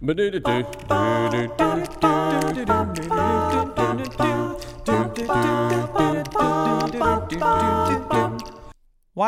Why, 0.00 0.14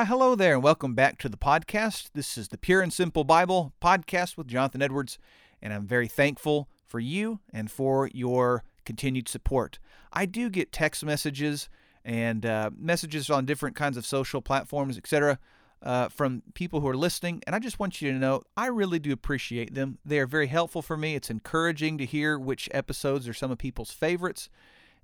hello 0.04 0.36
there, 0.36 0.54
and 0.54 0.62
welcome 0.62 0.94
back 0.94 1.18
to 1.18 1.28
the 1.28 1.36
podcast. 1.36 2.10
This 2.14 2.38
is 2.38 2.48
the 2.48 2.56
Pure 2.56 2.82
and 2.82 2.92
Simple 2.92 3.24
Bible 3.24 3.72
podcast 3.82 4.36
with 4.36 4.46
Jonathan 4.46 4.80
Edwards, 4.80 5.18
and 5.60 5.72
I'm 5.72 5.88
very 5.88 6.06
thankful 6.06 6.68
for 6.86 7.00
you 7.00 7.40
and 7.52 7.68
for 7.68 8.08
your 8.14 8.62
continued 8.84 9.28
support. 9.28 9.80
I 10.12 10.24
do 10.24 10.48
get 10.48 10.70
text 10.70 11.04
messages 11.04 11.68
and 12.04 12.46
uh, 12.46 12.70
messages 12.78 13.28
on 13.28 13.44
different 13.44 13.74
kinds 13.74 13.96
of 13.96 14.06
social 14.06 14.40
platforms, 14.40 14.96
etc., 14.96 15.40
uh, 15.82 16.08
from 16.08 16.42
people 16.54 16.80
who 16.80 16.88
are 16.88 16.96
listening, 16.96 17.42
and 17.46 17.56
I 17.56 17.58
just 17.58 17.78
want 17.78 18.02
you 18.02 18.12
to 18.12 18.18
know 18.18 18.42
I 18.56 18.66
really 18.66 18.98
do 18.98 19.12
appreciate 19.12 19.74
them. 19.74 19.98
They 20.04 20.18
are 20.18 20.26
very 20.26 20.48
helpful 20.48 20.82
for 20.82 20.96
me. 20.96 21.14
It's 21.14 21.30
encouraging 21.30 21.98
to 21.98 22.04
hear 22.04 22.38
which 22.38 22.68
episodes 22.72 23.26
are 23.28 23.34
some 23.34 23.50
of 23.50 23.58
people's 23.58 23.90
favorites 23.90 24.50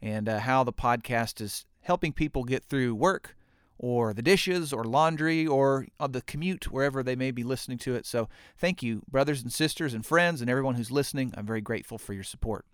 and 0.02 0.28
uh, 0.28 0.41
how 0.41 0.65
the 0.65 0.73
podcast 0.73 1.41
is 1.41 1.65
helping 1.82 2.12
people 2.12 2.45
get 2.45 2.65
through 2.65 2.95
work 2.95 3.37
or 3.78 4.15
the 4.15 4.23
dishes 4.23 4.73
or 4.73 4.84
laundry 4.84 5.46
or 5.46 5.87
on 6.01 6.12
the 6.12 6.23
commute 6.23 6.70
wherever 6.70 7.02
they 7.02 7.16
may 7.16 7.30
be 7.30 7.43
listening 7.43 7.79
to 7.79 7.95
it. 7.95 8.06
So 8.06 8.29
thank 8.56 8.82
you, 8.82 9.02
brothers 9.10 9.43
and 9.43 9.52
sisters 9.52 9.95
and 9.95 10.04
friends 10.04 10.40
and 10.40 10.51
everyone 10.51 10.74
who's 10.74 10.90
listening. 10.90 11.32
I'm 11.37 11.46
very 11.46 11.60
grateful 11.60 11.98
for 11.98 12.12
your 12.12 12.24
support. 12.24 12.65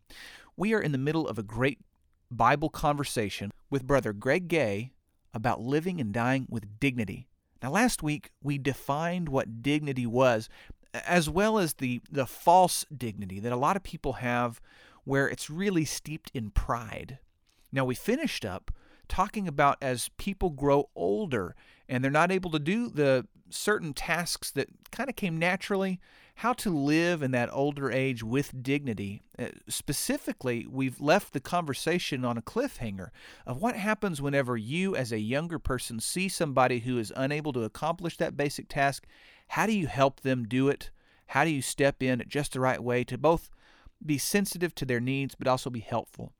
We 0.56 0.74
are 0.74 0.80
in 0.80 0.92
the 0.92 0.98
middle 0.98 1.26
of 1.26 1.38
a 1.38 1.42
great 1.42 1.80
Bible 2.30 2.68
conversation 2.68 3.50
with 3.70 3.86
Brother 3.86 4.12
Greg 4.12 4.48
Gay 4.48 4.92
about 5.34 5.60
living 5.60 6.00
and 6.00 6.12
dying 6.12 6.46
with 6.48 6.78
dignity. 6.78 7.26
Now, 7.62 7.70
last 7.70 8.02
week 8.02 8.30
we 8.42 8.58
defined 8.58 9.28
what 9.28 9.62
dignity 9.62 10.06
was, 10.06 10.48
as 10.92 11.30
well 11.30 11.58
as 11.58 11.74
the, 11.74 12.00
the 12.10 12.26
false 12.26 12.84
dignity 12.94 13.40
that 13.40 13.52
a 13.52 13.56
lot 13.56 13.76
of 13.76 13.82
people 13.82 14.14
have 14.14 14.60
where 15.04 15.28
it's 15.28 15.48
really 15.48 15.84
steeped 15.84 16.30
in 16.34 16.50
pride. 16.50 17.18
Now, 17.72 17.84
we 17.84 17.94
finished 17.94 18.44
up 18.44 18.70
talking 19.08 19.48
about 19.48 19.78
as 19.82 20.10
people 20.16 20.50
grow 20.50 20.88
older 20.94 21.54
and 21.88 22.02
they're 22.02 22.10
not 22.10 22.32
able 22.32 22.50
to 22.50 22.58
do 22.58 22.88
the 22.88 23.26
certain 23.50 23.92
tasks 23.94 24.50
that 24.52 24.68
kind 24.90 25.10
of 25.10 25.16
came 25.16 25.38
naturally, 25.38 26.00
how 26.36 26.52
to 26.54 26.70
live 26.70 27.22
in 27.22 27.30
that 27.32 27.50
older 27.52 27.90
age 27.90 28.22
with 28.22 28.62
dignity. 28.62 29.22
Uh, 29.38 29.48
specifically, 29.68 30.66
we've 30.68 31.00
left 31.00 31.32
the 31.32 31.40
conversation 31.40 32.24
on 32.24 32.38
a 32.38 32.42
cliffhanger 32.42 33.08
of 33.46 33.60
what 33.60 33.76
happens 33.76 34.20
whenever 34.20 34.56
you, 34.56 34.96
as 34.96 35.12
a 35.12 35.18
younger 35.18 35.58
person, 35.58 36.00
see 36.00 36.28
somebody 36.28 36.80
who 36.80 36.98
is 36.98 37.12
unable 37.14 37.52
to 37.52 37.64
accomplish 37.64 38.16
that 38.16 38.36
basic 38.36 38.68
task. 38.68 39.06
How 39.48 39.66
do 39.66 39.72
you 39.72 39.86
help 39.86 40.20
them 40.20 40.44
do 40.44 40.68
it? 40.68 40.90
How 41.26 41.44
do 41.44 41.50
you 41.50 41.62
step 41.62 42.02
in 42.02 42.24
just 42.28 42.52
the 42.52 42.60
right 42.60 42.82
way 42.82 43.04
to 43.04 43.18
both 43.18 43.50
be 44.04 44.18
sensitive 44.18 44.74
to 44.76 44.84
their 44.84 45.00
needs 45.00 45.34
but 45.34 45.46
also 45.46 45.70
be 45.70 45.80
helpful? 45.80 46.32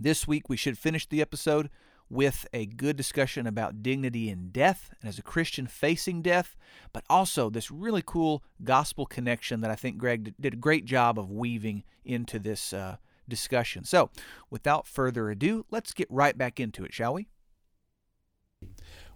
This 0.00 0.28
week, 0.28 0.48
we 0.48 0.56
should 0.56 0.78
finish 0.78 1.06
the 1.06 1.20
episode 1.20 1.70
with 2.10 2.46
a 2.52 2.66
good 2.66 2.96
discussion 2.96 3.46
about 3.46 3.82
dignity 3.82 4.30
in 4.30 4.48
death 4.50 4.90
and 5.00 5.08
as 5.08 5.18
a 5.18 5.22
Christian 5.22 5.66
facing 5.66 6.22
death, 6.22 6.56
but 6.92 7.04
also 7.10 7.50
this 7.50 7.70
really 7.70 8.02
cool 8.04 8.42
gospel 8.64 9.06
connection 9.06 9.60
that 9.60 9.70
I 9.70 9.76
think 9.76 9.98
Greg 9.98 10.34
did 10.40 10.54
a 10.54 10.56
great 10.56 10.84
job 10.84 11.18
of 11.18 11.30
weaving 11.30 11.84
into 12.04 12.38
this 12.38 12.72
uh, 12.72 12.96
discussion. 13.28 13.84
So, 13.84 14.10
without 14.50 14.86
further 14.86 15.30
ado, 15.30 15.66
let's 15.70 15.92
get 15.92 16.08
right 16.10 16.36
back 16.36 16.58
into 16.58 16.84
it, 16.84 16.94
shall 16.94 17.14
we? 17.14 17.28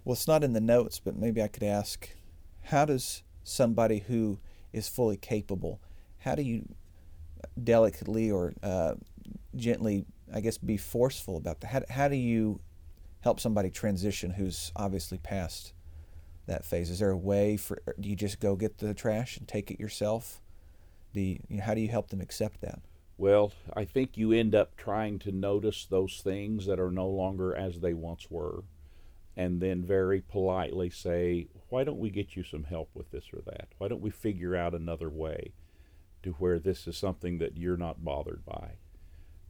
Well, 0.05 0.13
it's 0.13 0.27
not 0.27 0.43
in 0.43 0.53
the 0.53 0.61
notes, 0.61 0.99
but 0.99 1.15
maybe 1.15 1.41
I 1.41 1.47
could 1.47 1.63
ask 1.63 2.09
how 2.63 2.85
does 2.85 3.23
somebody 3.43 3.99
who 3.99 4.39
is 4.71 4.87
fully 4.87 5.17
capable, 5.17 5.81
how 6.19 6.35
do 6.35 6.43
you 6.43 6.67
delicately 7.61 8.31
or 8.31 8.53
uh, 8.61 8.95
gently, 9.55 10.05
I 10.33 10.41
guess, 10.41 10.57
be 10.57 10.77
forceful 10.77 11.37
about 11.37 11.61
that? 11.61 11.67
How, 11.67 11.81
how 11.89 12.07
do 12.07 12.15
you 12.15 12.59
help 13.23 13.39
somebody 13.39 13.69
transition 13.69 14.31
who's 14.31 14.71
obviously 14.75 15.17
past 15.17 15.73
that 16.45 16.65
phase? 16.65 16.89
Is 16.89 16.99
there 16.99 17.09
a 17.09 17.17
way 17.17 17.57
for? 17.57 17.81
Do 17.99 18.09
you 18.09 18.15
just 18.15 18.39
go 18.39 18.55
get 18.55 18.77
the 18.77 18.93
trash 18.93 19.37
and 19.37 19.47
take 19.47 19.71
it 19.71 19.79
yourself? 19.79 20.41
Do 21.13 21.21
you, 21.21 21.39
you 21.47 21.57
know, 21.57 21.63
how 21.63 21.73
do 21.73 21.81
you 21.81 21.87
help 21.87 22.09
them 22.09 22.21
accept 22.21 22.61
that? 22.61 22.79
Well, 23.17 23.53
I 23.75 23.85
think 23.85 24.17
you 24.17 24.31
end 24.33 24.53
up 24.53 24.75
trying 24.75 25.19
to 25.19 25.31
notice 25.31 25.85
those 25.85 26.21
things 26.21 26.65
that 26.65 26.79
are 26.79 26.91
no 26.91 27.07
longer 27.07 27.55
as 27.55 27.79
they 27.79 27.93
once 27.93 28.29
were, 28.29 28.63
and 29.37 29.61
then 29.61 29.85
very 29.85 30.19
politely 30.19 30.89
say, 30.89 31.47
"Why 31.69 31.83
don't 31.83 31.99
we 31.99 32.09
get 32.09 32.35
you 32.35 32.43
some 32.43 32.65
help 32.65 32.89
with 32.93 33.11
this 33.11 33.31
or 33.31 33.41
that? 33.45 33.69
Why 33.77 33.87
don't 33.87 34.01
we 34.01 34.09
figure 34.09 34.55
out 34.55 34.73
another 34.73 35.09
way 35.09 35.53
to 36.23 36.31
where 36.33 36.59
this 36.59 36.87
is 36.87 36.97
something 36.97 37.37
that 37.37 37.57
you're 37.57 37.77
not 37.77 38.03
bothered 38.03 38.43
by?" 38.43 38.79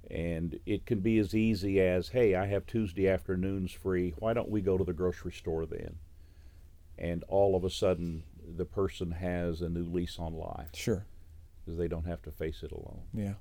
And 0.10 0.60
it 0.66 0.86
can 0.86 1.00
be 1.00 1.18
as 1.18 1.34
easy 1.34 1.80
as, 1.80 2.10
hey, 2.10 2.36
I 2.36 2.46
have 2.48 2.66
Tuesday 2.66 3.08
afternoons 3.08 3.72
free. 3.72 4.14
Why 4.20 4.34
don't 4.34 4.50
we 4.50 4.62
go 4.62 4.78
to 4.78 4.84
the 4.84 4.94
grocery 4.94 5.32
store 5.32 5.66
then? 5.66 5.96
And 6.98 7.24
all 7.28 7.56
of 7.56 7.64
a 7.64 7.70
sudden, 7.70 8.24
the 8.58 8.66
person 8.66 9.12
has 9.12 9.62
a 9.62 9.70
new 9.70 9.86
lease 9.86 10.20
on 10.20 10.34
life. 10.34 10.70
Sure. 10.74 11.06
Because 11.64 11.78
they 11.78 11.88
don't 11.88 12.06
have 12.06 12.22
to 12.24 12.32
face 12.32 12.64
it 12.64 12.72
alone. 12.72 13.02
Yeah. 13.14 13.34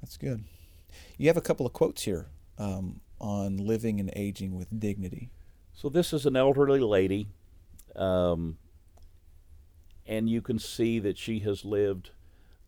That's 0.00 0.16
good. 0.16 0.44
You 1.16 1.28
have 1.28 1.36
a 1.36 1.42
couple 1.42 1.66
of 1.66 1.72
quotes 1.72 2.02
here 2.02 2.26
um, 2.58 3.00
on 3.18 3.56
living 3.56 4.00
and 4.00 4.12
aging 4.14 4.56
with 4.56 4.68
dignity. 4.78 5.30
So, 5.72 5.88
this 5.88 6.12
is 6.12 6.24
an 6.24 6.36
elderly 6.36 6.80
lady, 6.80 7.28
um, 7.94 8.56
and 10.06 10.28
you 10.28 10.40
can 10.40 10.58
see 10.58 10.98
that 11.00 11.18
she 11.18 11.40
has 11.40 11.64
lived 11.64 12.10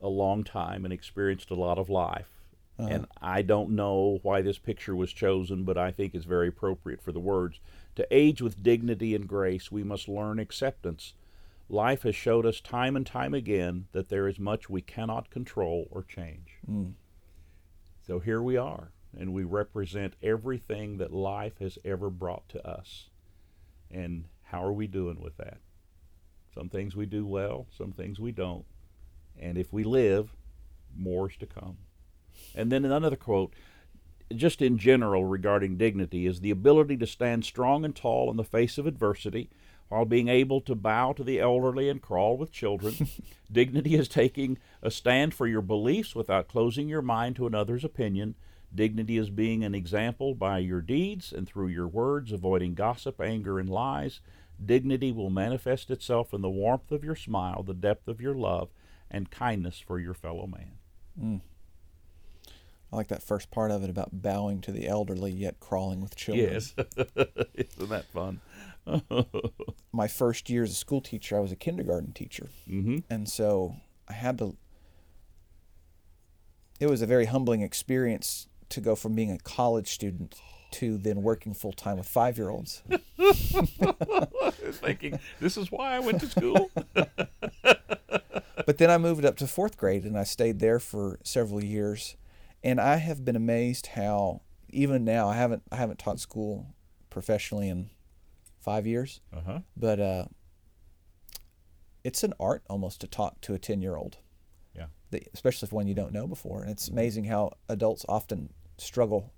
a 0.01 0.09
long 0.09 0.45
time 0.45 0.85
and 0.85 0.93
experienced 0.93 1.51
a 1.51 1.55
lot 1.55 1.79
of 1.79 1.89
life. 1.89 2.38
Uh-huh. 2.79 2.89
And 2.91 3.07
I 3.21 3.43
don't 3.43 3.71
know 3.71 4.21
why 4.23 4.41
this 4.41 4.59
picture 4.59 4.95
was 4.95 5.13
chosen, 5.13 5.65
but 5.65 5.77
I 5.77 5.91
think 5.91 6.15
it's 6.15 6.25
very 6.25 6.49
appropriate 6.49 7.03
for 7.03 7.13
the 7.13 7.21
words. 7.21 7.61
To 7.97 8.07
age 8.11 8.41
with 8.41 8.63
dignity 8.63 9.15
and 9.15 9.27
grace, 9.27 9.73
we 9.73 9.83
must 9.83 10.09
learn 10.09 10.39
acceptance. 10.39 11.15
Life 11.69 12.03
has 12.03 12.15
showed 12.15 12.47
us 12.47 12.61
time 12.61 12.97
and 12.97 13.05
time 13.05 13.35
again 13.35 13.87
that 13.93 14.09
there 14.09 14.29
is 14.29 14.39
much 14.39 14.71
we 14.71 14.81
cannot 14.81 15.31
control 15.31 15.89
or 15.91 16.05
change. 16.05 16.59
Mm. 16.71 16.93
So 18.07 18.21
here 18.21 18.41
we 18.41 18.57
are, 18.57 18.93
and 19.19 19.35
we 19.35 19.45
represent 19.45 20.15
everything 20.23 20.99
that 20.99 21.13
life 21.13 21.59
has 21.59 21.79
ever 21.85 22.09
brought 22.09 22.49
to 22.51 22.67
us. 22.67 23.11
And 23.91 24.27
how 24.45 24.65
are 24.65 24.73
we 24.73 24.87
doing 24.87 25.21
with 25.21 25.37
that? 25.37 25.59
Some 26.55 26.69
things 26.69 26.97
we 26.97 27.07
do 27.07 27.27
well, 27.27 27.67
some 27.77 27.93
things 27.93 28.19
we 28.19 28.33
don't. 28.33 28.65
And 29.39 29.59
if 29.59 29.73
we 29.73 29.85
live, 29.85 30.35
more 30.97 31.29
is 31.29 31.37
to 31.37 31.47
come. 31.47 31.77
And 32.55 32.71
then 32.73 32.85
another 32.85 33.17
quote, 33.17 33.55
just 34.35 34.61
in 34.61 34.79
general 34.79 35.25
regarding 35.25 35.79
dignity, 35.79 36.27
is 36.27 36.41
the 36.41 36.51
ability 36.51 36.97
to 36.99 37.07
stand 37.07 37.45
strong 37.45 37.85
and 37.85 37.95
tall 37.95 38.31
in 38.31 38.37
the 38.37 38.45
face 38.45 38.77
of 38.77 38.87
adversity 38.87 39.49
while 39.89 40.05
being 40.05 40.29
able 40.29 40.61
to 40.61 40.75
bow 40.75 41.13
to 41.15 41.25
the 41.25 41.41
elderly 41.41 41.89
and 41.89 42.03
crawl 42.03 42.37
with 42.37 42.53
children. 42.53 43.09
dignity 43.53 43.95
is 43.95 44.09
taking 44.09 44.59
a 44.83 44.91
stand 44.91 45.33
for 45.33 45.47
your 45.47 45.63
beliefs 45.63 46.15
without 46.15 46.49
closing 46.49 46.89
your 46.89 47.03
mind 47.03 47.37
to 47.37 47.47
another's 47.47 47.85
opinion. 47.85 48.35
Dignity 48.75 49.17
is 49.17 49.31
being 49.31 49.65
an 49.65 49.75
example 49.75 50.35
by 50.35 50.59
your 50.59 50.83
deeds 50.83 51.33
and 51.33 51.49
through 51.49 51.69
your 51.69 51.89
words, 51.89 52.33
avoiding 52.33 52.75
gossip, 52.75 53.21
anger, 53.21 53.59
and 53.59 53.69
lies. 53.69 54.21
Dignity 54.63 55.11
will 55.11 55.31
manifest 55.31 55.91
itself 55.91 56.35
in 56.35 56.43
the 56.43 56.51
warmth 56.51 56.93
of 56.93 57.03
your 57.03 57.17
smile, 57.17 57.63
the 57.63 57.73
depth 57.73 58.09
of 58.09 58.21
your 58.21 58.35
love, 58.35 58.69
and 59.11 59.31
kindness 59.31 59.79
for 59.79 59.99
your 59.99 60.15
fellow 60.15 60.47
man. 60.47 60.73
Mm. 61.19 61.41
I 62.93 62.97
like 62.97 63.09
that 63.09 63.23
first 63.23 63.51
part 63.51 63.71
of 63.71 63.85
it 63.85 63.91
about 63.91 64.23
bowing 64.23 64.61
to 64.63 64.73
the 64.73 64.89
elderly 64.89 65.31
yet 65.31 65.61
crawling 65.61 66.01
with 66.01 66.17
children. 66.17 66.53
Yes. 66.53 66.75
Isn't 67.55 67.89
that 67.91 68.07
fun? 68.13 68.41
My 69.93 70.09
first 70.09 70.49
year 70.49 70.63
as 70.63 70.71
a 70.71 70.75
school 70.75 71.03
teacher, 71.03 71.37
I 71.37 71.41
was 71.41 71.53
a 71.53 71.57
kindergarten 71.57 72.13
teacher. 72.13 72.49
Mm-hmm. 72.69 72.99
And 73.11 73.29
so 73.29 73.77
I 74.09 74.15
had 74.15 74.39
to, 74.39 74.57
it 76.81 76.89
was 76.89 77.03
a 77.03 77.07
very 77.07 77.27
humbling 77.27 77.61
experience 77.61 78.49
to 78.71 78.81
go 78.81 78.95
from 78.95 79.15
being 79.15 79.31
a 79.31 79.39
college 79.39 79.89
student 79.89 80.41
to 80.71 80.97
then 80.97 81.23
working 81.23 81.53
full 81.55 81.73
time 81.73 81.99
with 81.99 82.09
five 82.09 82.39
year 82.39 82.49
olds. 82.49 82.83
thinking, 84.73 85.19
this 85.41 85.59
is 85.59 85.71
why 85.71 85.95
I 85.95 85.99
went 85.99 86.21
to 86.21 86.27
school. 86.27 86.71
but 88.67 88.79
then 88.79 88.91
I 88.91 88.97
moved 88.97 89.27
up 89.27 89.37
to 89.39 89.47
fourth 89.47 89.77
grade 89.77 90.05
and 90.05 90.19
I 90.19 90.25
stayed 90.25 90.59
there 90.61 90.79
for 90.79 91.19
several 91.23 91.63
years 91.63 92.17
and 92.69 92.81
I 92.81 92.97
have 92.97 93.25
been 93.25 93.37
amazed 93.37 93.89
how 93.89 94.43
even 94.69 95.05
now 95.05 95.29
I 95.29 95.35
haven't 95.37 95.63
I 95.73 95.77
haven't 95.77 95.99
taught 95.99 96.21
school 96.21 96.75
professionally 97.09 97.69
in 97.69 97.89
five 98.61 98.87
years, 98.87 99.21
uh-huh. 99.35 99.61
but 99.77 99.99
uh, 99.99 100.25
it's 102.05 102.23
an 102.23 102.35
art 102.39 102.63
almost 102.69 103.01
to 103.01 103.07
talk 103.07 103.41
to 103.43 103.55
a 103.55 103.59
ten 103.59 103.81
year 103.81 103.97
old. 103.97 104.19
Yeah, 104.75 104.87
especially 105.33 105.69
when 105.71 105.87
you 105.87 105.95
don't 105.95 106.13
know 106.13 106.27
before, 106.27 106.61
and 106.61 106.71
it's 106.71 106.87
mm-hmm. 106.87 106.99
amazing 106.99 107.25
how 107.25 107.53
adults 107.69 108.05
often 108.09 108.51
struggle 108.77 109.33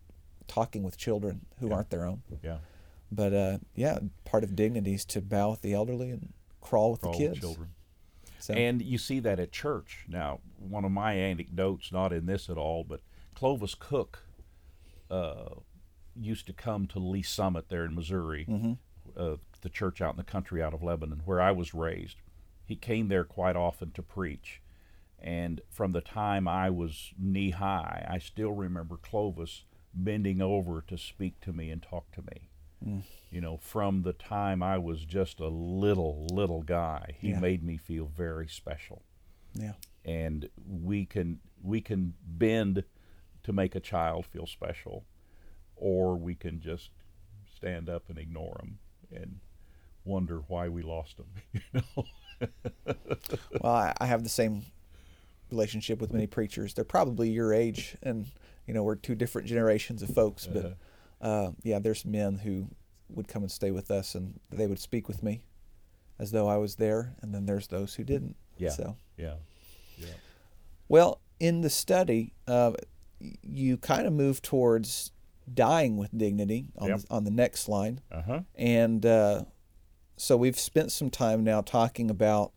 talking 0.48 0.82
with 0.82 0.96
children 0.96 1.46
who 1.60 1.68
yeah. 1.68 1.74
aren't 1.74 1.90
their 1.90 2.04
own. 2.04 2.22
Yeah, 2.42 2.58
but 3.12 3.32
uh, 3.32 3.58
yeah, 3.76 4.00
part 4.24 4.42
of 4.42 4.56
dignity 4.56 4.94
is 4.94 5.04
to 5.06 5.20
bow 5.20 5.50
with 5.52 5.62
the 5.62 5.72
elderly 5.72 6.10
and 6.10 6.32
crawl 6.60 6.90
with 6.90 7.02
crawl 7.02 7.12
the 7.12 7.18
kids. 7.18 7.34
With 7.34 7.40
children. 7.42 7.68
So 8.40 8.54
And 8.54 8.80
you 8.80 8.96
see 8.96 9.20
that 9.20 9.38
at 9.38 9.52
church. 9.52 10.06
Now, 10.08 10.40
one 10.56 10.86
of 10.86 10.90
my 10.90 11.12
anecdotes, 11.12 11.92
not 11.92 12.10
in 12.10 12.24
this 12.24 12.48
at 12.48 12.56
all, 12.56 12.84
but 12.84 13.02
Clovis 13.34 13.74
Cook 13.74 14.24
uh, 15.10 15.50
used 16.14 16.46
to 16.46 16.52
come 16.52 16.86
to 16.88 16.98
Lee 16.98 17.22
Summit 17.22 17.68
there 17.68 17.84
in 17.84 17.94
Missouri, 17.94 18.46
uh, 19.16 19.36
the 19.62 19.68
church 19.68 20.00
out 20.00 20.12
in 20.14 20.16
the 20.18 20.22
country 20.24 20.62
out 20.62 20.74
of 20.74 20.82
Lebanon, 20.82 21.22
where 21.24 21.40
I 21.40 21.52
was 21.52 21.74
raised. 21.74 22.16
He 22.64 22.76
came 22.76 23.08
there 23.08 23.24
quite 23.24 23.56
often 23.56 23.90
to 23.92 24.02
preach. 24.02 24.60
And 25.18 25.60
from 25.68 25.92
the 25.92 26.00
time 26.00 26.48
I 26.48 26.70
was 26.70 27.12
knee 27.18 27.50
high, 27.50 28.06
I 28.08 28.18
still 28.18 28.52
remember 28.52 28.96
Clovis 28.96 29.64
bending 29.92 30.40
over 30.40 30.82
to 30.86 30.96
speak 30.96 31.40
to 31.40 31.52
me 31.52 31.70
and 31.70 31.82
talk 31.82 32.10
to 32.12 32.22
me. 32.22 33.02
You 33.30 33.42
know, 33.42 33.58
from 33.58 34.02
the 34.02 34.14
time 34.14 34.62
I 34.62 34.78
was 34.78 35.04
just 35.04 35.38
a 35.38 35.48
little, 35.48 36.26
little 36.32 36.62
guy, 36.62 37.16
he 37.18 37.30
Yeah. 37.30 37.40
made 37.40 37.62
me 37.62 37.76
feel 37.76 38.06
very 38.06 38.48
special 38.48 39.02
yeah, 39.54 39.72
and 40.04 40.48
we 40.66 41.04
can 41.04 41.40
we 41.60 41.80
can 41.82 42.14
bend 42.24 42.84
to 43.42 43.52
make 43.52 43.74
a 43.74 43.80
child 43.80 44.26
feel 44.26 44.46
special 44.46 45.04
or 45.76 46.16
we 46.16 46.34
can 46.34 46.60
just 46.60 46.90
stand 47.54 47.88
up 47.88 48.04
and 48.08 48.18
ignore 48.18 48.56
them 48.60 48.78
and 49.14 49.40
wonder 50.04 50.42
why 50.48 50.68
we 50.68 50.82
lost 50.82 51.16
them 51.16 51.26
you 51.52 51.60
know 51.74 52.04
well, 53.60 53.74
I, 53.74 53.94
I 54.00 54.06
have 54.06 54.22
the 54.22 54.30
same 54.30 54.64
relationship 55.50 56.00
with 56.00 56.12
many 56.12 56.26
preachers. 56.26 56.74
They're 56.74 56.84
probably 56.84 57.28
your 57.28 57.52
age, 57.52 57.96
and 58.02 58.26
you 58.66 58.72
know 58.72 58.82
we're 58.82 58.94
two 58.94 59.14
different 59.14 59.46
generations 59.46 60.02
of 60.02 60.08
folks. 60.14 60.46
But 60.46 60.76
uh, 61.20 61.50
yeah, 61.62 61.80
there's 61.80 62.06
men 62.06 62.38
who 62.38 62.68
would 63.10 63.28
come 63.28 63.42
and 63.42 63.50
stay 63.50 63.70
with 63.70 63.90
us, 63.90 64.14
and 64.14 64.40
they 64.50 64.66
would 64.66 64.78
speak 64.78 65.06
with 65.06 65.22
me 65.22 65.42
as 66.18 66.30
though 66.30 66.48
I 66.48 66.56
was 66.56 66.76
there, 66.76 67.14
and 67.20 67.34
then 67.34 67.44
there's 67.44 67.66
those 67.66 67.94
who 67.94 68.04
didn't. 68.04 68.36
Yeah. 68.56 68.70
So 68.70 68.96
yeah 69.16 69.34
yeah 69.98 70.06
well, 70.88 71.20
in 71.38 71.60
the 71.60 71.70
study, 71.70 72.32
uh, 72.48 72.72
you 73.42 73.76
kind 73.76 74.06
of 74.06 74.12
move 74.12 74.40
towards 74.42 75.12
dying 75.52 75.96
with 75.96 76.16
dignity 76.16 76.66
on 76.78 76.88
Yep. 76.88 77.00
the, 77.00 77.06
on 77.10 77.24
the 77.24 77.30
next 77.30 77.60
slide. 77.60 78.02
uh-huh 78.10 78.40
And 78.54 79.04
uh, 79.04 79.44
so 80.16 80.36
we've 80.36 80.58
spent 80.58 80.92
some 80.92 81.10
time 81.10 81.42
now 81.44 81.60
talking 81.60 82.10
about 82.10 82.52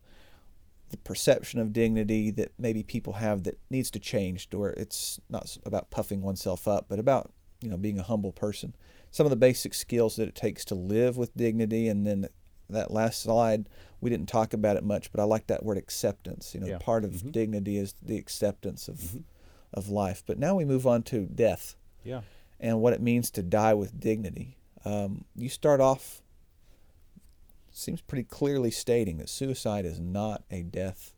the 0.90 0.96
perception 0.98 1.58
of 1.60 1.72
dignity 1.72 2.30
that 2.30 2.52
maybe 2.58 2.82
people 2.82 3.14
have 3.14 3.42
that 3.44 3.58
needs 3.70 3.90
to 3.90 3.98
change, 3.98 4.48
or 4.54 4.70
it's 4.70 5.18
not 5.28 5.56
about 5.64 5.90
puffing 5.90 6.22
oneself 6.22 6.68
up, 6.68 6.86
but 6.88 6.98
about 6.98 7.32
you 7.60 7.68
know 7.70 7.76
being 7.76 7.98
a 7.98 8.02
humble 8.02 8.32
person. 8.32 8.76
Some 9.10 9.26
of 9.26 9.30
the 9.30 9.36
basic 9.36 9.74
skills 9.74 10.16
that 10.16 10.28
it 10.28 10.34
takes 10.34 10.64
to 10.66 10.74
live 10.74 11.16
with 11.16 11.36
dignity, 11.36 11.88
and 11.88 12.06
then 12.06 12.28
that 12.70 12.90
last 12.92 13.22
slide 13.22 13.68
we 14.00 14.10
didn't 14.10 14.28
talk 14.28 14.52
about 14.52 14.76
it 14.76 14.84
much, 14.84 15.10
but 15.10 15.20
I 15.20 15.24
like 15.24 15.46
that 15.48 15.64
word 15.64 15.78
acceptance. 15.78 16.54
You 16.54 16.60
know, 16.60 16.66
Yeah. 16.66 16.78
part 16.78 17.04
of 17.04 17.12
Mhm. 17.12 17.32
dignity 17.32 17.76
is 17.78 17.94
the 18.02 18.16
acceptance 18.18 18.86
of 18.86 18.98
Mhm. 18.98 19.24
Of 19.74 19.88
life. 19.90 20.22
But 20.26 20.38
now 20.38 20.54
we 20.54 20.64
move 20.64 20.86
on 20.86 21.02
to 21.04 21.26
death 21.26 21.76
yeah 22.02 22.22
and 22.60 22.80
what 22.80 22.92
it 22.94 23.02
means 23.02 23.30
to 23.32 23.42
die 23.42 23.74
with 23.74 24.00
dignity. 24.00 24.56
Um, 24.86 25.24
you 25.36 25.48
start 25.50 25.80
off, 25.80 26.22
seems 27.70 28.00
pretty 28.00 28.24
clearly 28.24 28.70
stating 28.70 29.18
that 29.18 29.28
suicide 29.28 29.84
is 29.84 29.98
not 30.00 30.44
a 30.50 30.62
death 30.62 31.12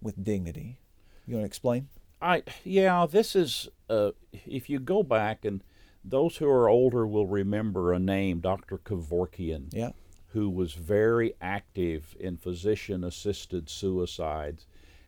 with 0.00 0.22
dignity. 0.22 0.78
You 1.26 1.34
want 1.34 1.42
to 1.42 1.46
explain? 1.46 1.88
I 2.22 2.44
yeah, 2.64 3.06
this 3.10 3.34
is 3.36 3.68
uh, 3.90 4.12
if 4.46 4.70
you 4.70 4.78
go 4.78 5.02
back 5.02 5.44
and 5.44 5.62
those 6.04 6.36
who 6.36 6.48
are 6.48 6.68
older 6.68 7.06
will 7.06 7.26
remember 7.26 7.92
a 7.92 7.98
name, 7.98 8.38
Dr. 8.40 8.78
Kevorkian, 8.78 9.72
Yeah. 9.72 9.90
who 10.28 10.48
was 10.48 10.74
very 10.74 11.34
active 11.40 12.16
in 12.20 12.36
physician-assisted 12.36 13.68
suicides, 13.68 14.66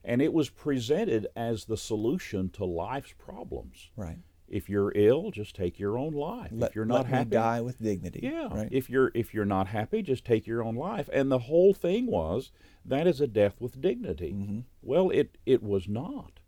and 0.09 0.21
it 0.23 0.33
was 0.33 0.49
presented 0.51 1.27
as 1.37 1.67
the 1.67 1.77
solution 1.77 2.49
to 2.51 2.65
life's 2.65 3.13
problems. 3.19 3.91
Right. 3.97 4.19
If 4.49 4.69
you're 4.71 4.93
ill, 4.95 5.31
just 5.31 5.55
take 5.55 5.79
your 5.79 5.99
own 5.99 6.15
life. 6.15 6.49
Let, 6.53 6.71
if 6.71 6.75
you're 6.75 6.87
not 6.87 7.05
happy, 7.07 7.31
die 7.31 7.61
with 7.61 7.81
dignity. 7.83 8.21
yeah. 8.23 8.49
Right. 8.51 8.69
If 8.73 8.89
you're 8.89 9.13
if 9.15 9.35
you're 9.35 9.45
not 9.45 9.67
happy, 9.69 10.01
just 10.03 10.25
take 10.25 10.47
your 10.47 10.65
own 10.65 10.75
life. 10.75 11.11
And 11.13 11.31
the 11.31 11.41
whole 11.41 11.75
thing 11.75 12.07
was 12.07 12.51
that 12.85 13.07
is 13.07 13.21
a 13.21 13.27
death 13.27 13.61
with 13.61 13.81
dignity. 13.81 14.33
Mhm. 14.33 14.65
Well, 14.81 15.11
it 15.11 15.37
it 15.45 15.63
was 15.63 15.87
not. 15.87 16.41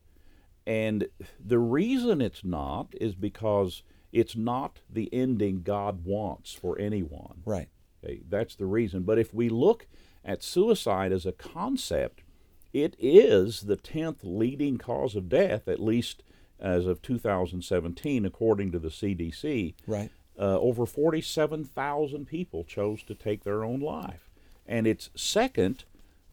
And 0.67 1.09
the 1.39 1.59
reason 1.59 2.21
it's 2.23 2.45
not 2.45 2.95
is 3.01 3.15
because 3.15 3.83
it's 4.13 4.35
not 4.37 4.81
the 4.89 5.09
ending 5.13 5.63
God 5.63 6.05
wants 6.05 6.55
for 6.55 6.79
anyone. 6.79 7.43
Right. 7.45 7.69
Okay, 8.03 8.23
that's 8.29 8.57
the 8.57 8.67
reason. 8.67 9.03
But 9.03 9.19
if 9.19 9.35
we 9.35 9.51
look 9.51 9.87
at 10.25 10.43
suicide 10.43 11.13
as 11.13 11.27
a 11.27 11.33
concept, 11.33 12.23
it 12.73 12.95
is 12.99 13.63
the 13.63 13.77
10th 13.77 14.19
leading 14.23 14.79
cause 14.79 15.17
of 15.17 15.29
death, 15.29 15.69
at 15.69 15.81
least 15.81 16.23
as 16.59 16.87
of 16.87 17.03
2017, 17.03 18.25
according 18.25 18.71
to 18.73 18.79
the 18.79 18.89
CDC. 18.89 19.75
Right. 19.87 20.11
Uh, 20.39 20.59
over 20.59 20.87
47,000 20.87 22.27
people 22.27 22.65
chose 22.65 23.03
to 23.03 23.15
take 23.15 23.45
their 23.45 23.65
own 23.65 23.81
life. 23.81 24.31
And 24.67 24.87
it's 24.87 25.11
second 25.15 25.85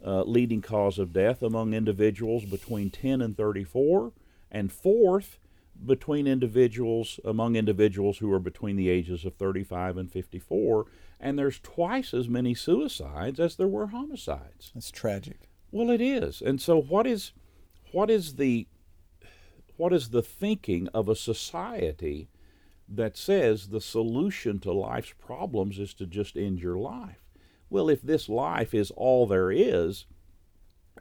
uh, 0.06 0.24
leading 0.24 0.62
cause 0.62 1.00
of 1.00 1.12
death 1.12 1.42
among 1.42 1.74
individuals 1.74 2.46
between 2.46 2.90
10 2.90 3.22
and 3.22 3.36
34, 3.36 4.12
and 4.52 4.72
fourth 4.72 5.40
between 5.86 6.28
individuals 6.28 7.20
among 7.26 7.56
individuals 7.56 8.18
who 8.18 8.32
are 8.32 8.40
between 8.40 8.76
the 8.76 8.90
ages 8.90 9.26
of 9.26 9.36
35 9.36 9.98
and 9.98 10.12
54. 10.12 10.86
And 11.20 11.38
there's 11.38 11.60
twice 11.60 12.14
as 12.14 12.28
many 12.28 12.54
suicides 12.54 13.40
as 13.40 13.56
there 13.56 13.68
were 13.68 13.88
homicides. 13.88 14.72
That's 14.74 14.92
tragic. 14.92 15.47
Well, 15.72 15.90
it 15.90 16.02
is. 16.02 16.42
And 16.42 16.62
so 16.62 16.80
what 16.82 17.06
is 17.08 17.34
what 17.92 18.10
is 18.10 18.36
the 18.36 18.68
what 19.76 19.94
is 19.94 20.10
the 20.10 20.22
thinking 20.22 20.88
of 20.94 21.08
a 21.08 21.16
society 21.16 22.30
that 22.90 23.18
says 23.18 23.68
the 23.68 23.82
solution 23.82 24.60
to 24.60 24.72
life's 24.72 25.14
problems 25.20 25.78
is 25.78 25.94
to 25.96 26.06
just 26.06 26.38
end 26.38 26.60
your 26.60 26.78
life? 26.78 27.24
Well, 27.70 27.90
if 27.90 28.02
this 28.02 28.30
life 28.30 28.74
is 28.74 28.92
all 28.92 29.28
there 29.28 29.52
is, 29.52 30.06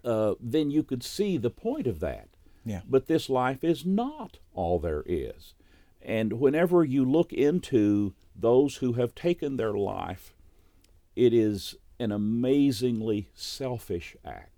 uh, 0.05 0.35
then 0.41 0.71
you 0.71 0.83
could 0.83 1.03
see 1.03 1.37
the 1.37 1.51
point 1.51 1.87
of 1.87 2.01
that. 2.01 2.29
Yeah. 2.65 2.81
But 2.89 3.07
this 3.07 3.31
life 3.31 3.63
is 3.63 3.87
not 3.87 4.39
all 4.53 4.81
there 4.81 5.05
is. 5.07 5.55
And 6.03 6.35
whenever 6.35 6.85
you 6.85 7.05
look 7.05 7.33
into 7.33 8.15
those 8.35 8.77
who 8.77 8.95
have 8.95 9.15
taken 9.15 9.57
their 9.57 9.75
life, 9.75 10.35
it 11.15 11.33
is 11.33 11.77
an 11.99 12.13
amazingly 12.13 13.29
selfish 13.35 14.17
act. 14.25 14.56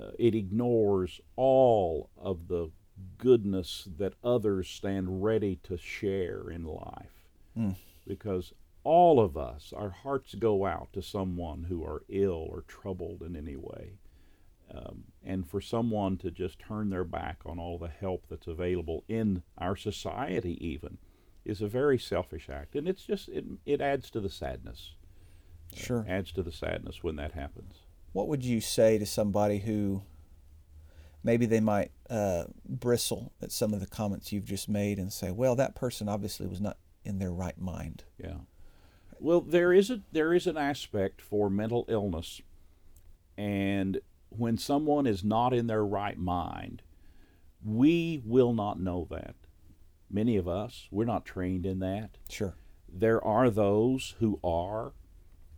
Uh, 0.00 0.12
it 0.18 0.34
ignores 0.34 1.20
all 1.36 2.10
of 2.16 2.48
the 2.48 2.70
goodness 3.18 3.88
that 3.98 4.14
others 4.24 4.68
stand 4.68 5.22
ready 5.22 5.56
to 5.62 5.76
share 5.76 6.48
in 6.50 6.64
life. 6.64 7.28
Mm. 7.58 7.74
Because 8.06 8.52
all 8.82 9.20
of 9.20 9.36
us, 9.36 9.72
our 9.76 9.90
hearts 9.90 10.34
go 10.34 10.64
out 10.64 10.88
to 10.94 11.02
someone 11.02 11.66
who 11.68 11.84
are 11.84 12.02
ill 12.08 12.46
or 12.50 12.62
troubled 12.62 13.22
in 13.22 13.36
any 13.36 13.56
way. 13.56 13.92
Um, 14.72 15.04
and 15.24 15.46
for 15.46 15.60
someone 15.60 16.16
to 16.18 16.30
just 16.30 16.60
turn 16.60 16.90
their 16.90 17.04
back 17.04 17.38
on 17.44 17.58
all 17.58 17.76
the 17.76 17.88
help 17.88 18.26
that's 18.30 18.46
available 18.46 19.04
in 19.08 19.42
our 19.58 19.76
society, 19.76 20.56
even, 20.66 20.98
is 21.44 21.60
a 21.60 21.68
very 21.68 21.98
selfish 21.98 22.48
act. 22.48 22.74
And 22.76 22.88
it's 22.88 23.04
just, 23.04 23.28
it, 23.28 23.44
it 23.66 23.80
adds 23.80 24.10
to 24.10 24.20
the 24.20 24.30
sadness. 24.30 24.94
Sure. 25.74 26.06
Adds 26.08 26.32
to 26.32 26.42
the 26.42 26.52
sadness 26.52 27.02
when 27.02 27.16
that 27.16 27.32
happens. 27.32 27.80
What 28.12 28.28
would 28.28 28.44
you 28.44 28.60
say 28.60 28.98
to 28.98 29.06
somebody 29.06 29.60
who 29.60 30.02
maybe 31.22 31.46
they 31.46 31.60
might 31.60 31.92
uh, 32.08 32.44
bristle 32.64 33.32
at 33.40 33.52
some 33.52 33.72
of 33.72 33.80
the 33.80 33.86
comments 33.86 34.32
you've 34.32 34.44
just 34.44 34.68
made 34.68 34.98
and 34.98 35.12
say, 35.12 35.30
well, 35.30 35.54
that 35.56 35.74
person 35.74 36.08
obviously 36.08 36.46
was 36.46 36.60
not 36.60 36.76
in 37.04 37.18
their 37.18 37.32
right 37.32 37.58
mind? 37.58 38.04
Yeah. 38.18 38.38
Well, 39.18 39.42
there 39.42 39.72
is 39.72 39.90
a 39.90 40.00
there 40.12 40.32
is 40.32 40.46
an 40.46 40.56
aspect 40.56 41.20
for 41.20 41.50
mental 41.50 41.84
illness, 41.88 42.40
and 43.36 44.00
when 44.30 44.56
someone 44.56 45.06
is 45.06 45.22
not 45.22 45.52
in 45.52 45.66
their 45.66 45.84
right 45.84 46.16
mind, 46.16 46.82
we 47.62 48.22
will 48.24 48.54
not 48.54 48.80
know 48.80 49.06
that. 49.10 49.34
Many 50.10 50.36
of 50.36 50.48
us, 50.48 50.88
we're 50.90 51.04
not 51.04 51.24
trained 51.24 51.66
in 51.66 51.80
that. 51.80 52.16
Sure. 52.28 52.54
There 52.88 53.22
are 53.24 53.50
those 53.50 54.16
who 54.18 54.40
are, 54.42 54.92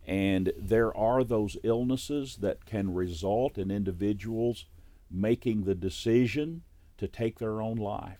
and 0.05 0.51
there 0.57 0.95
are 0.95 1.23
those 1.23 1.57
illnesses 1.63 2.37
that 2.37 2.65
can 2.65 2.93
result 2.93 3.57
in 3.57 3.71
individuals 3.71 4.65
making 5.09 5.63
the 5.63 5.75
decision 5.75 6.63
to 6.97 7.07
take 7.07 7.39
their 7.39 7.61
own 7.61 7.77
life. 7.77 8.19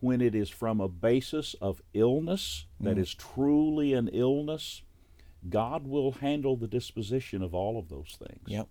When 0.00 0.20
it 0.20 0.34
is 0.34 0.50
from 0.50 0.80
a 0.80 0.88
basis 0.88 1.54
of 1.60 1.80
illness 1.94 2.66
that 2.80 2.96
Mm. 2.96 3.00
is 3.00 3.14
truly 3.14 3.94
an 3.94 4.08
illness, 4.08 4.82
God 5.48 5.86
will 5.86 6.12
handle 6.12 6.56
the 6.56 6.68
disposition 6.68 7.42
of 7.42 7.54
all 7.54 7.78
of 7.78 7.88
those 7.88 8.16
things. 8.18 8.46
Yep. 8.46 8.68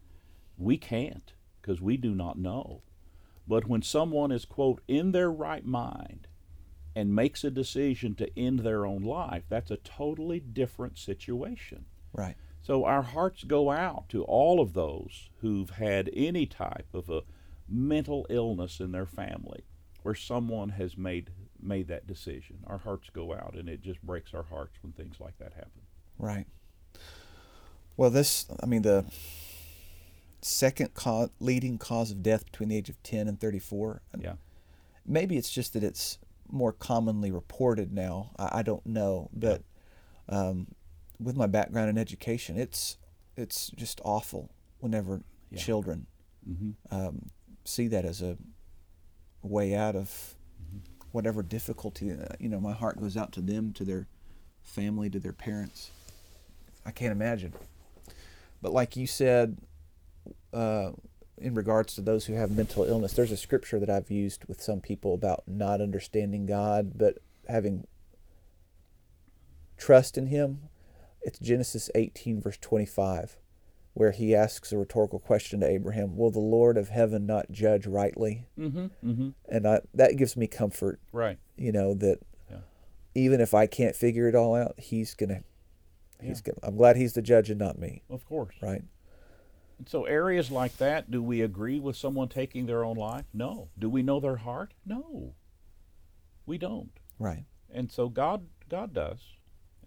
We 0.58 0.78
can't 0.78 1.34
because 1.62 1.82
we 1.82 1.98
do 1.98 2.14
not 2.14 2.38
know. 2.38 2.82
But 3.48 3.68
when 3.68 3.82
someone 3.82 4.32
is, 4.32 4.46
quote, 4.46 4.82
in 4.88 5.12
their 5.12 5.32
right 5.32 5.66
mind 5.66 6.28
and 6.96 7.16
makes 7.16 7.44
a 7.44 7.52
decision 7.52 8.14
to 8.16 8.40
end 8.40 8.60
their 8.60 8.86
own 8.86 9.02
life, 9.02 9.44
that's 9.50 9.72
a 9.72 9.78
totally 9.78 10.40
different 10.40 10.98
situation. 10.98 11.86
Right. 12.14 12.36
So 12.64 12.86
our 12.86 13.02
hearts 13.02 13.44
go 13.44 13.72
out 13.72 14.08
to 14.10 14.24
all 14.24 14.62
of 14.62 14.74
those 14.74 15.30
who've 15.42 15.70
had 15.70 16.10
any 16.14 16.46
type 16.46 16.88
of 16.94 17.10
a 17.10 17.22
mental 17.68 18.26
illness 18.30 18.80
in 18.80 18.94
their 18.94 19.06
family 19.06 19.66
where 20.02 20.16
someone 20.16 20.70
has 20.70 20.98
made 20.98 21.30
made 21.62 21.88
that 21.90 22.08
decision. 22.08 22.58
Our 22.68 22.78
hearts 22.78 23.10
go 23.10 23.34
out 23.34 23.56
and 23.56 23.70
it 23.70 23.82
just 23.82 24.02
breaks 24.02 24.34
our 24.34 24.44
hearts 24.44 24.78
when 24.82 24.94
things 24.94 25.16
like 25.20 25.38
that 25.40 25.54
happen. 25.54 25.82
Right. 26.18 26.46
Well, 27.96 28.10
this, 28.10 28.48
I 28.62 28.66
mean, 28.66 28.82
the 28.82 29.06
second 30.42 30.94
cause, 30.94 31.30
leading 31.40 31.78
cause 31.78 32.12
of 32.12 32.22
death 32.22 32.46
between 32.46 32.70
the 32.70 32.78
age 32.78 32.90
of 32.90 33.02
10 33.04 33.28
and 33.28 33.40
34. 33.40 34.02
Yeah. 34.20 34.34
Maybe 35.06 35.38
it's 35.38 35.52
just 35.52 35.74
that 35.74 35.84
it's 35.84 36.18
more 36.50 36.74
commonly 36.74 37.32
reported 37.32 37.94
now. 37.94 38.32
I, 38.38 38.60
I 38.60 38.62
don't 38.62 38.86
know, 38.86 39.30
but 39.34 39.62
um, 40.28 40.68
with 41.20 41.36
my 41.36 41.48
background 41.48 41.90
in 41.90 41.98
education, 41.98 42.58
it's 42.58 42.98
it's 43.36 43.70
just 43.72 44.00
awful 44.04 44.50
whenever 44.80 45.22
Yeah. 45.50 45.60
children 45.60 46.08
hmm 46.46 46.72
um, 46.92 47.30
see 47.66 47.88
that 47.88 48.06
as 48.06 48.22
a 48.22 48.38
way 49.42 49.74
out 49.76 49.96
of 49.96 50.36
Mm-hmm. 50.62 50.80
whatever 51.12 51.44
difficulty. 51.44 52.12
uh, 52.12 52.36
You 52.40 52.48
know, 52.50 52.60
my 52.60 52.74
heart 52.74 53.00
goes 53.00 53.18
out 53.18 53.32
to 53.34 53.42
them, 53.42 53.74
to 53.74 53.84
their 53.84 54.08
family, 54.62 55.10
to 55.10 55.20
their 55.20 55.34
parents. 55.34 55.92
I 56.86 56.92
can't 56.92 57.12
imagine. 57.12 57.54
But 58.62 58.72
like 58.72 58.96
you 58.96 59.08
said, 59.08 59.58
uh, 60.54 60.92
in 61.38 61.54
regards 61.56 61.96
to 61.96 62.02
those 62.02 62.26
who 62.28 62.34
have 62.34 62.52
mental 62.52 62.84
illness, 62.86 63.14
there's 63.14 63.32
a 63.32 63.38
scripture 63.38 63.80
that 63.80 63.90
I've 63.90 64.10
used 64.12 64.46
with 64.46 64.62
some 64.62 64.80
people 64.80 65.14
about 65.14 65.44
not 65.48 65.82
understanding 65.82 66.46
God, 66.46 66.98
but 66.98 67.18
having 67.50 67.86
trust 69.78 70.18
in 70.18 70.28
Him. 70.28 70.70
It's 71.24 71.40
Genesis 71.40 71.90
18, 71.96 72.42
verse 72.42 72.58
25, 72.58 73.38
where 73.94 74.12
he 74.12 74.36
asks 74.36 74.72
a 74.72 74.78
rhetorical 74.78 75.20
question 75.20 75.62
to 75.62 75.68
Abraham 75.68 76.18
Will 76.18 76.32
the 76.32 76.40
Lord 76.40 76.78
of 76.78 76.90
heaven 76.90 77.26
not 77.26 77.52
judge 77.52 77.86
rightly? 77.88 78.46
hmm 78.56 78.88
hmm 79.02 79.30
And 79.48 79.68
I, 79.68 79.82
that 79.94 80.18
gives 80.18 80.36
me 80.36 80.48
comfort, 80.48 81.00
Right. 81.12 81.38
you 81.56 81.72
know, 81.72 81.94
that 81.96 82.20
Yeah. 82.50 82.58
even 83.16 83.40
if 83.42 83.54
I 83.54 83.68
can't 83.68 83.96
figure 83.96 84.28
it 84.28 84.36
all 84.36 84.56
out, 84.56 84.80
He's 84.80 85.14
going 85.16 85.30
to. 85.30 85.44
He's 86.22 86.42
Yeah. 86.46 86.54
gonna, 86.54 86.68
I'm 86.72 86.78
glad 86.78 86.96
he's 86.96 87.14
the 87.14 87.22
judge 87.22 87.50
and 87.50 87.60
not 87.60 87.78
me, 87.80 88.04
Of 88.10 88.26
course. 88.26 88.56
right? 88.62 88.84
And 89.78 89.90
so 89.90 90.06
areas 90.06 90.52
like 90.52 90.78
that, 90.78 91.10
do 91.12 91.22
we 91.22 91.42
agree 91.42 91.80
with 91.80 91.98
someone 91.98 92.30
taking 92.30 92.66
their 92.66 92.86
own 92.86 92.96
life? 92.96 93.26
No. 93.34 93.70
Do 93.78 93.90
we 93.90 94.04
know 94.04 94.20
their 94.22 94.38
heart? 94.38 94.74
No. 94.86 95.34
We 96.46 96.58
don't. 96.58 96.92
Right. 97.20 97.46
And 97.70 97.92
so 97.92 98.08
God 98.10 98.48
God 98.70 98.94
does. 98.94 99.20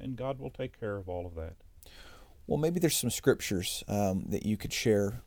And 0.00 0.16
God 0.16 0.38
will 0.38 0.50
take 0.50 0.78
care 0.78 0.96
of 0.96 1.08
all 1.08 1.26
of 1.26 1.34
that. 1.34 1.54
Well, 2.46 2.58
maybe 2.58 2.78
there's 2.78 2.96
some 2.96 3.10
scriptures 3.10 3.82
um, 3.88 4.26
that 4.28 4.46
you 4.46 4.56
could 4.56 4.72
share 4.72 5.22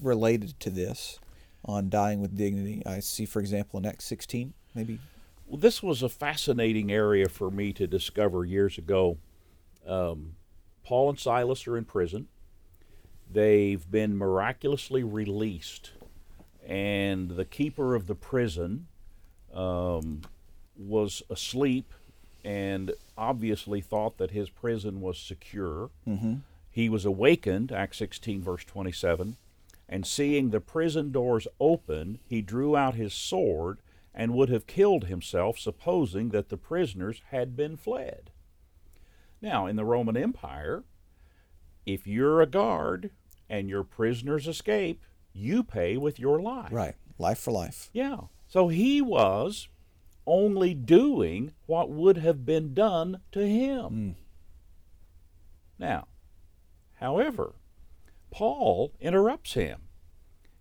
related 0.00 0.58
to 0.60 0.70
this 0.70 1.18
on 1.64 1.88
dying 1.88 2.20
with 2.20 2.36
dignity. 2.36 2.82
I 2.86 3.00
see, 3.00 3.26
for 3.26 3.40
example, 3.40 3.78
in 3.80 3.86
Acts 3.86 4.04
16, 4.04 4.54
maybe. 4.74 5.00
Well, 5.46 5.58
this 5.58 5.82
was 5.82 6.02
a 6.02 6.08
fascinating 6.08 6.92
area 6.92 7.28
for 7.28 7.50
me 7.50 7.72
to 7.74 7.86
discover 7.86 8.44
years 8.44 8.78
ago. 8.78 9.18
Um, 9.86 10.36
Paul 10.84 11.10
and 11.10 11.18
Silas 11.18 11.66
are 11.66 11.76
in 11.76 11.84
prison. 11.84 12.28
They've 13.30 13.88
been 13.90 14.16
miraculously 14.16 15.02
released, 15.02 15.92
and 16.64 17.30
the 17.30 17.44
keeper 17.44 17.96
of 17.96 18.06
the 18.06 18.14
prison 18.14 18.86
um, 19.52 20.22
was 20.76 21.22
asleep 21.28 21.92
and 22.46 22.92
obviously 23.18 23.80
thought 23.80 24.18
that 24.18 24.30
his 24.30 24.48
prison 24.50 25.00
was 25.00 25.18
secure. 25.18 25.90
Mm-hmm. 26.06 26.34
He 26.70 26.88
was 26.88 27.04
awakened, 27.04 27.72
Acts 27.72 27.98
16, 27.98 28.40
verse 28.40 28.64
27, 28.64 29.36
and 29.88 30.06
seeing 30.06 30.50
the 30.50 30.60
prison 30.60 31.10
doors 31.10 31.48
open, 31.58 32.20
he 32.24 32.42
drew 32.42 32.76
out 32.76 32.94
his 32.94 33.12
sword 33.12 33.80
and 34.14 34.32
would 34.32 34.48
have 34.48 34.68
killed 34.68 35.06
himself, 35.06 35.58
supposing 35.58 36.28
that 36.28 36.48
the 36.48 36.56
prisoners 36.56 37.20
had 37.30 37.56
been 37.56 37.76
fled. 37.76 38.30
Now, 39.42 39.66
in 39.66 39.74
the 39.74 39.84
Roman 39.84 40.16
Empire, 40.16 40.84
if 41.84 42.06
you're 42.06 42.40
a 42.40 42.46
guard 42.46 43.10
and 43.50 43.68
your 43.68 43.82
prisoners 43.82 44.46
escape, 44.46 45.02
you 45.32 45.64
pay 45.64 45.96
with 45.96 46.18
your 46.18 46.40
life. 46.40 46.72
Right. 46.72 46.94
Life 47.18 47.40
for 47.40 47.50
life. 47.50 47.90
Yeah. 47.92 48.20
So 48.46 48.68
he 48.68 49.02
was 49.02 49.68
only 50.26 50.74
doing 50.74 51.52
what 51.66 51.90
would 51.90 52.18
have 52.18 52.44
been 52.44 52.74
done 52.74 53.20
to 53.32 53.46
him. 53.46 54.16
Now, 55.78 56.08
however, 56.94 57.54
Paul 58.30 58.92
interrupts 59.00 59.54
him. 59.54 59.82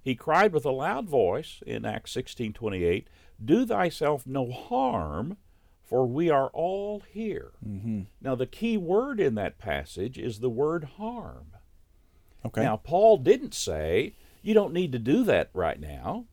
He 0.02 0.16
cried 0.16 0.54
with 0.54 0.66
a 0.66 0.72
loud 0.72 1.10
voice 1.10 1.64
in 1.66 1.84
Acts 1.86 2.12
16:28, 2.12 3.08
"Do 3.44 3.66
thyself 3.66 4.28
no 4.28 4.52
harm, 4.52 5.38
for 5.84 6.06
we 6.06 6.30
are 6.30 6.50
all 6.54 7.00
here." 7.00 7.54
Mm-hmm. 7.66 8.04
Now, 8.22 8.36
the 8.36 8.46
key 8.46 8.78
word 8.78 9.20
in 9.20 9.36
that 9.36 9.58
passage 9.58 10.18
is 10.18 10.40
the 10.40 10.50
word 10.50 10.84
harm. 10.98 11.54
Okay. 12.46 12.62
Now, 12.62 12.78
Paul 12.78 13.18
didn't 13.18 13.56
say, 13.56 14.14
you 14.44 14.54
don't 14.54 14.74
need 14.74 14.92
to 14.92 15.00
do 15.00 15.24
that 15.24 15.50
right 15.54 15.80
now. 15.80 16.26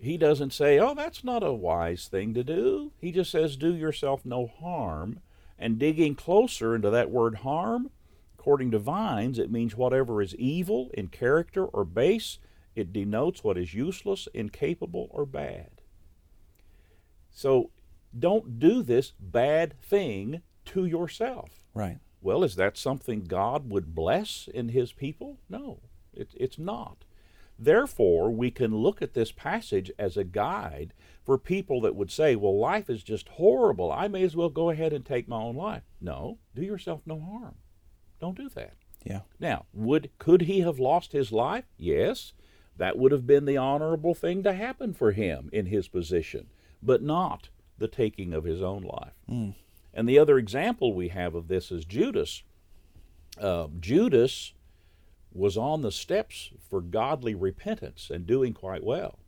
He 0.00 0.16
doesn't 0.16 0.52
say, 0.52 0.78
oh, 0.78 0.94
that's 0.94 1.22
not 1.22 1.42
a 1.42 1.52
wise 1.52 2.08
thing 2.08 2.32
to 2.34 2.42
do. 2.42 2.92
He 2.98 3.12
just 3.12 3.30
says, 3.30 3.56
do 3.56 3.74
yourself 3.74 4.24
no 4.24 4.46
harm. 4.46 5.20
And 5.58 5.78
digging 5.78 6.14
closer 6.14 6.74
into 6.74 6.88
that 6.88 7.10
word 7.10 7.36
harm, 7.36 7.90
according 8.38 8.70
to 8.70 8.78
Vines, 8.78 9.38
it 9.38 9.50
means 9.50 9.76
whatever 9.76 10.22
is 10.22 10.34
evil 10.36 10.90
in 10.94 11.08
character 11.08 11.66
or 11.66 11.84
base. 11.84 12.38
It 12.74 12.94
denotes 12.94 13.44
what 13.44 13.58
is 13.58 13.74
useless, 13.74 14.26
incapable, 14.32 15.08
or 15.10 15.26
bad. 15.26 15.82
So 17.30 17.70
don't 18.18 18.58
do 18.58 18.82
this 18.82 19.12
bad 19.20 19.78
thing 19.82 20.40
to 20.66 20.86
yourself. 20.86 21.50
right. 21.74 21.98
Well, 22.22 22.44
is 22.44 22.56
that 22.56 22.76
something 22.76 23.24
God 23.24 23.70
would 23.70 23.94
bless 23.94 24.46
in 24.52 24.68
His 24.70 24.92
people? 24.92 25.38
No, 25.48 25.80
it, 26.12 26.34
it's 26.36 26.58
not. 26.58 27.04
Therefore, 27.62 28.30
we 28.30 28.50
can 28.50 28.74
look 28.74 29.02
at 29.02 29.12
this 29.12 29.32
passage 29.32 29.92
as 29.98 30.16
a 30.16 30.24
guide 30.24 30.94
for 31.22 31.36
people 31.36 31.82
that 31.82 31.94
would 31.94 32.10
say, 32.10 32.34
well, 32.34 32.58
life 32.58 32.88
is 32.88 33.02
just 33.02 33.28
horrible. 33.28 33.92
I 33.92 34.08
may 34.08 34.22
as 34.22 34.34
well 34.34 34.48
go 34.48 34.70
ahead 34.70 34.94
and 34.94 35.04
take 35.04 35.28
my 35.28 35.36
own 35.36 35.56
life. 35.56 35.82
No, 36.00 36.38
do 36.54 36.62
yourself 36.62 37.02
no 37.04 37.20
harm. 37.20 37.56
Don't 38.18 38.36
do 38.36 38.48
that. 38.50 38.76
Yeah. 39.04 39.20
Now, 39.38 39.66
would 39.74 40.10
could 40.18 40.42
he 40.42 40.60
have 40.60 40.78
lost 40.78 41.12
his 41.12 41.32
life? 41.32 41.64
Yes. 41.76 42.32
That 42.78 42.96
would 42.96 43.12
have 43.12 43.26
been 43.26 43.44
the 43.44 43.58
honorable 43.58 44.14
thing 44.14 44.42
to 44.44 44.54
happen 44.54 44.94
for 44.94 45.12
him 45.12 45.50
in 45.52 45.66
his 45.66 45.86
position, 45.86 46.46
but 46.82 47.02
not 47.02 47.50
the 47.76 47.88
taking 47.88 48.32
of 48.32 48.44
his 48.44 48.62
own 48.62 48.82
life. 48.82 49.12
Mm. 49.30 49.54
And 49.92 50.08
the 50.08 50.18
other 50.18 50.38
example 50.38 50.94
we 50.94 51.08
have 51.08 51.34
of 51.34 51.48
this 51.48 51.70
is 51.70 51.84
Judas. 51.84 52.42
Uh, 53.38 53.68
Judas 53.78 54.54
was 55.32 55.56
on 55.56 55.82
the 55.82 55.92
steps 55.92 56.50
for 56.68 56.80
godly 56.80 57.34
repentance 57.34 58.10
and 58.10 58.26
doing 58.26 58.52
quite 58.52 58.82
well. 58.82 59.18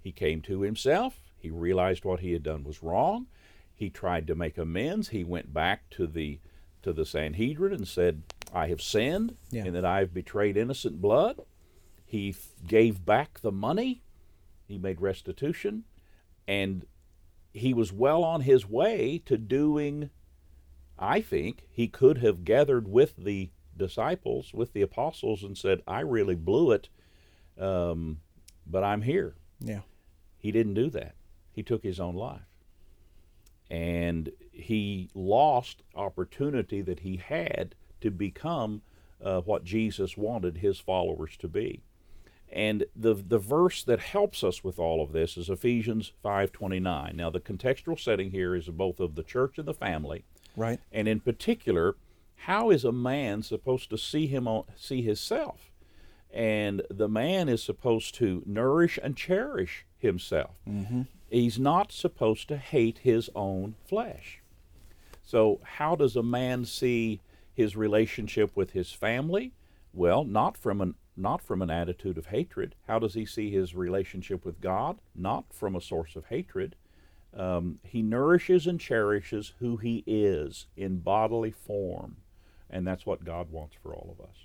He 0.00 0.12
came 0.12 0.40
to 0.42 0.62
himself. 0.62 1.20
He 1.38 1.50
realized 1.50 2.04
what 2.04 2.20
he 2.20 2.32
had 2.32 2.42
done 2.42 2.64
was 2.64 2.82
wrong. 2.82 3.26
He 3.74 3.88
tried 3.90 4.26
to 4.26 4.34
make 4.34 4.58
amends. 4.58 5.08
He 5.08 5.24
went 5.24 5.52
back 5.54 5.88
to 5.90 6.06
the 6.06 6.40
to 6.82 6.92
the 6.94 7.04
Sanhedrin 7.04 7.74
and 7.74 7.86
said, 7.86 8.22
"I 8.54 8.68
have 8.68 8.80
sinned, 8.80 9.36
Yeah. 9.50 9.66
and 9.66 9.74
that 9.74 9.84
I 9.84 9.98
have 10.00 10.14
betrayed 10.14 10.56
innocent 10.56 11.00
blood." 11.00 11.40
He 12.06 12.30
f- 12.30 12.54
gave 12.66 13.04
back 13.04 13.40
the 13.40 13.52
money. 13.52 14.02
He 14.66 14.78
made 14.78 15.00
restitution, 15.00 15.84
and 16.48 16.86
he 17.52 17.74
was 17.74 17.92
well 17.92 18.24
on 18.24 18.42
his 18.42 18.66
way 18.68 19.18
to 19.26 19.36
doing. 19.36 20.10
I 20.98 21.20
think 21.20 21.66
he 21.70 21.86
could 21.88 22.18
have 22.18 22.44
gathered 22.44 22.88
with 22.88 23.16
the 23.16 23.50
disciples, 23.80 24.54
with 24.54 24.72
the 24.72 24.82
apostles, 24.82 25.42
and 25.42 25.58
said, 25.58 25.82
"I 25.88 26.00
really 26.00 26.36
blew 26.36 26.70
it, 26.70 26.88
um, 27.58 28.20
but 28.66 28.84
I'm 28.84 29.02
here." 29.02 29.34
Yeah. 29.58 29.80
He 30.38 30.52
didn't 30.52 30.74
do 30.74 30.88
that. 30.90 31.14
He 31.52 31.62
took 31.62 31.82
his 31.82 31.98
own 32.00 32.14
life. 32.14 32.42
And 33.70 34.32
he 34.52 35.10
lost 35.14 35.82
opportunity 35.94 36.82
that 36.82 37.00
he 37.00 37.16
had 37.16 37.74
to 38.00 38.10
become 38.10 38.82
uh, 39.22 39.40
what 39.42 39.64
Jesus 39.64 40.16
wanted 40.16 40.58
his 40.58 40.78
followers 40.80 41.36
to 41.38 41.48
be. 41.48 41.82
And 42.52 42.84
the 42.96 43.14
the 43.14 43.38
verse 43.38 43.84
that 43.84 44.00
helps 44.00 44.42
us 44.42 44.64
with 44.64 44.78
all 44.80 45.00
of 45.02 45.12
this 45.12 45.36
is 45.36 45.48
Ephesians 45.48 46.12
5:29. 46.24 47.14
Now 47.14 47.30
the 47.30 47.38
contextual 47.38 47.98
setting 48.00 48.32
here 48.32 48.56
is 48.56 48.66
both 48.68 48.98
of 48.98 49.14
the 49.14 49.22
church 49.22 49.56
and 49.58 49.68
the 49.68 49.74
family, 49.74 50.24
Right. 50.56 50.80
and 50.90 51.06
in 51.06 51.20
particular, 51.20 51.94
how 52.44 52.70
is 52.70 52.84
a 52.84 52.92
man 52.92 53.42
supposed 53.42 53.90
to 53.90 53.98
see 53.98 54.26
him 54.26 54.48
on, 54.48 54.64
see 54.76 55.02
himself? 55.02 55.70
And 56.32 56.82
the 56.88 57.08
man 57.08 57.48
is 57.48 57.62
supposed 57.62 58.14
to 58.16 58.42
nourish 58.46 58.98
and 59.02 59.16
cherish 59.16 59.84
himself. 59.98 60.56
Mm-hmm. 60.68 61.02
He's 61.28 61.58
not 61.58 61.92
supposed 61.92 62.48
to 62.48 62.56
hate 62.56 62.98
his 62.98 63.30
own 63.34 63.74
flesh. 63.84 64.40
So, 65.22 65.60
how 65.62 65.94
does 65.96 66.16
a 66.16 66.22
man 66.22 66.64
see 66.64 67.20
His 67.52 67.76
relationship 67.76 68.56
with 68.56 68.70
his 68.70 68.90
family, 68.92 69.52
well, 69.92 70.24
not 70.24 70.56
from 70.56 70.80
an 70.80 70.94
not 71.16 71.42
from 71.42 71.60
an 71.60 71.70
attitude 71.70 72.16
of 72.16 72.26
hatred. 72.26 72.74
How 72.88 72.98
does 72.98 73.14
he 73.14 73.26
see 73.26 73.50
his 73.50 73.74
relationship 73.74 74.44
with 74.44 74.60
God? 74.60 74.98
Not 75.14 75.52
from 75.52 75.76
a 75.76 75.80
source 75.80 76.16
of 76.16 76.26
hatred. 76.26 76.76
Um, 77.36 77.78
he 77.84 78.02
nourishes 78.02 78.66
and 78.66 78.80
cherishes 78.80 79.52
who 79.58 79.76
he 79.76 80.02
is 80.06 80.66
in 80.76 81.00
bodily 81.00 81.50
form, 81.50 82.16
and 82.70 82.86
that's 82.86 83.04
what 83.04 83.24
God 83.24 83.50
wants 83.50 83.76
for 83.82 83.94
all 83.94 84.16
of 84.18 84.24
us. 84.24 84.36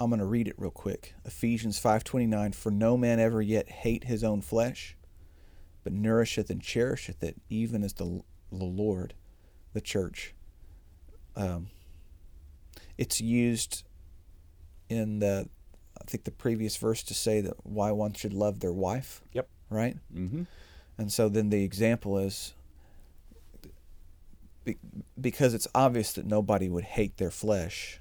I'm 0.00 0.10
going 0.10 0.20
to 0.20 0.26
read 0.26 0.48
it 0.48 0.54
real 0.58 0.70
quick. 0.70 1.14
Ephesians 1.24 1.80
5:29 1.80 2.54
For 2.54 2.70
no 2.70 2.96
man 2.96 3.20
ever 3.20 3.40
yet 3.40 3.68
hate 3.68 4.04
his 4.04 4.24
own 4.24 4.40
flesh, 4.40 4.96
but 5.82 5.92
nourisheth 5.92 6.50
and 6.50 6.60
cherisheth 6.60 7.22
it, 7.22 7.36
even 7.48 7.82
as 7.84 7.94
the, 7.94 8.22
the 8.50 8.64
Lord, 8.64 9.14
the 9.72 9.80
church. 9.80 10.34
Um, 11.36 11.68
it's 12.98 13.20
used 13.20 13.84
in 14.88 15.18
the, 15.20 15.48
I 16.00 16.04
think 16.04 16.24
the 16.24 16.30
previous 16.30 16.76
verse 16.76 17.02
to 17.04 17.14
say 17.14 17.40
that 17.40 17.64
why 17.64 17.90
one 17.90 18.12
should 18.14 18.32
love 18.32 18.60
their 18.60 18.72
wife. 18.72 19.22
Yep. 19.32 19.48
Right. 19.70 19.96
Mm-hmm. 20.14 20.42
And 20.98 21.12
so 21.12 21.28
then 21.28 21.50
the 21.50 21.64
example 21.64 22.18
is 22.18 22.54
because 25.20 25.54
it's 25.54 25.68
obvious 25.74 26.12
that 26.14 26.26
nobody 26.26 26.68
would 26.68 26.84
hate 26.84 27.16
their 27.18 27.30
flesh, 27.30 28.00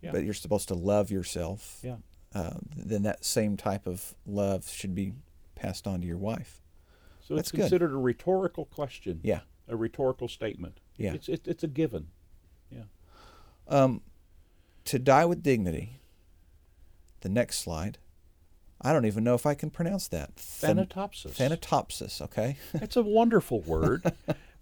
Yeah. 0.00 0.12
but 0.12 0.24
you're 0.24 0.34
supposed 0.34 0.68
to 0.68 0.74
love 0.74 1.10
yourself. 1.10 1.80
Yeah. 1.82 1.96
Uh, 2.34 2.54
then 2.76 3.02
that 3.02 3.24
same 3.24 3.56
type 3.56 3.86
of 3.86 4.14
love 4.26 4.68
should 4.68 4.94
be 4.94 5.12
passed 5.54 5.86
on 5.86 6.00
to 6.02 6.06
your 6.06 6.18
wife. 6.18 6.60
So 7.20 7.34
That's 7.34 7.48
it's 7.48 7.52
good. 7.52 7.60
considered 7.62 7.92
a 7.92 7.96
rhetorical 7.96 8.64
question. 8.66 9.20
Yeah. 9.22 9.40
A 9.66 9.76
rhetorical 9.76 10.28
statement. 10.28 10.80
Yeah. 10.96 11.14
It's 11.14 11.28
it, 11.28 11.46
it's 11.46 11.62
a 11.64 11.68
given. 11.68 12.08
Um, 13.70 14.00
to 14.84 14.98
die 14.98 15.26
with 15.26 15.42
dignity. 15.42 16.00
The 17.20 17.28
next 17.28 17.58
slide. 17.58 17.98
I 18.80 18.94
don't 18.94 19.04
even 19.04 19.24
know 19.24 19.34
if 19.34 19.44
I 19.44 19.52
can 19.54 19.68
pronounce 19.70 20.08
that. 20.08 20.36
Than- 20.36 20.78
Thanatopsis. 20.78 21.32
Thanatopsis. 21.36 22.22
Okay. 22.22 22.56
It's 22.72 22.96
a 22.96 23.02
wonderful 23.02 23.60
word, 23.66 24.10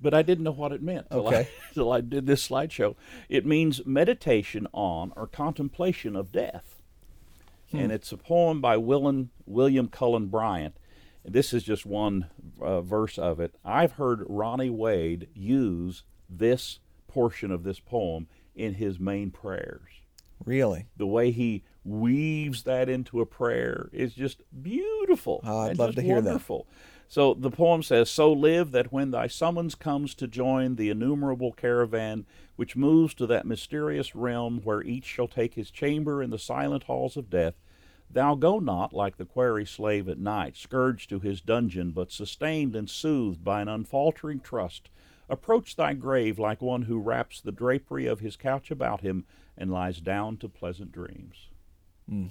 but 0.01 0.15
I 0.15 0.23
didn't 0.23 0.45
know 0.45 0.53
what 0.53 0.73
it 0.73 0.83
meant 0.83 1.11
till, 1.11 1.27
Okay. 1.29 1.41
I, 1.41 1.49
till 1.75 1.93
I 1.93 2.01
did 2.01 2.27
this 2.27 2.47
slideshow. 2.49 2.95
It 3.29 3.47
means 3.47 3.85
meditation 3.87 4.67
on 4.73 5.13
or 5.17 5.27
contemplation 5.27 6.17
of 6.17 6.33
death. 6.33 6.83
And 7.73 7.93
it's 7.93 8.11
a 8.13 8.17
poem 8.17 8.61
by 8.63 8.77
William, 8.79 9.31
William 9.45 9.89
Cullen 9.89 10.27
Bryant. 10.29 10.77
This 11.25 11.53
is 11.53 11.63
just 11.63 11.85
one 11.85 12.27
uh, 12.61 12.81
verse 12.81 13.19
of 13.19 13.39
it. 13.41 13.55
I've 13.65 13.93
heard 13.93 14.25
Ronnie 14.29 14.71
Wade 14.71 15.29
use 15.35 16.05
this 16.31 16.79
portion 17.09 17.51
of 17.51 17.65
this 17.65 17.81
poem 17.81 18.29
in 18.55 18.75
his 18.75 18.99
main 18.99 19.31
prayers 19.31 19.91
really. 20.45 20.87
the 20.97 21.07
way 21.07 21.31
he 21.31 21.65
weaves 21.85 22.65
that 22.65 22.89
into 22.89 23.21
a 23.21 23.27
prayer 23.27 23.89
is 23.93 24.15
just 24.15 24.43
beautiful. 24.63 25.41
Oh, 25.45 25.61
I'd 25.61 25.79
love 25.79 25.95
to 25.97 26.03
hear 26.03 26.21
that. 26.21 26.43
So 27.09 27.35
the 27.35 27.51
poem 27.51 27.83
says, 27.83 28.11
So 28.11 28.33
live 28.33 28.73
that 28.73 28.93
when 28.93 29.11
thy 29.11 29.27
summons 29.29 29.75
comes 29.75 30.15
to 30.17 30.27
join 30.27 30.77
the 30.77 30.91
innumerable 30.91 31.53
caravan 31.53 32.27
which 32.57 32.75
moves 32.75 33.15
to 33.15 33.27
that 33.27 33.47
mysterious 33.47 34.15
realm 34.15 34.61
where 34.65 34.83
each 34.83 35.05
shall 35.05 35.29
take 35.29 35.55
his 35.55 35.71
chamber 35.71 36.23
in 36.23 36.31
the 36.31 36.39
silent 36.39 36.85
halls 36.85 37.17
of 37.17 37.31
death, 37.31 37.55
thou 38.11 38.35
go 38.35 38.59
not 38.59 38.93
like 38.93 39.17
the 39.17 39.25
quarry 39.25 39.67
slave 39.67 40.09
at 40.09 40.19
night, 40.19 40.57
scourged 40.57 41.11
to 41.11 41.21
his 41.21 41.41
dungeon, 41.41 41.91
but 41.91 42.11
sustained 42.11 42.75
and 42.75 42.89
soothed 42.89 43.45
by 43.45 43.61
an 43.61 43.69
unfaltering 43.69 44.41
trust. 44.41 44.89
Approach 45.29 45.77
thy 45.77 45.93
grave 45.93 46.39
like 46.39 46.63
one 46.63 46.83
who 46.83 46.99
wraps 46.99 47.41
the 47.41 47.53
drapery 47.53 48.07
of 48.07 48.21
his 48.21 48.37
couch 48.37 48.71
about 48.71 49.03
him 49.03 49.25
and 49.59 49.71
lies 49.71 50.01
down 50.01 50.37
to 50.39 50.49
pleasant 50.49 50.93
dreams. 50.93 51.49
Mm. 52.11 52.31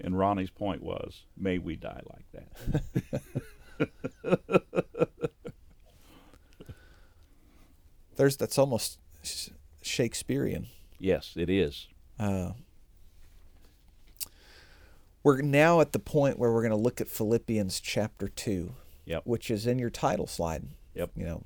And 0.00 0.18
Ronnie's 0.18 0.50
point 0.50 0.82
was, 0.82 1.24
may 1.36 1.58
we 1.58 1.76
die 1.76 2.02
like 2.08 2.26
that. 2.32 3.42
There's 8.16 8.36
that's 8.36 8.58
almost 8.58 8.98
Shakespearean. 9.82 10.66
yes, 10.98 11.34
it 11.36 11.48
is. 11.48 11.86
Uh, 12.18 12.52
we're 15.22 15.40
now 15.40 15.80
at 15.80 15.92
the 15.92 15.98
point 16.00 16.38
where 16.38 16.52
we're 16.52 16.62
going 16.62 16.70
to 16.70 16.76
look 16.76 17.00
at 17.00 17.08
Philippians 17.08 17.80
chapter 17.80 18.28
2, 18.28 18.74
Yep. 19.06 19.22
which 19.24 19.50
is 19.50 19.66
in 19.66 19.78
your 19.78 19.90
title 19.90 20.26
slide. 20.26 20.64
Yep. 20.94 21.10
You 21.16 21.24
know, 21.24 21.42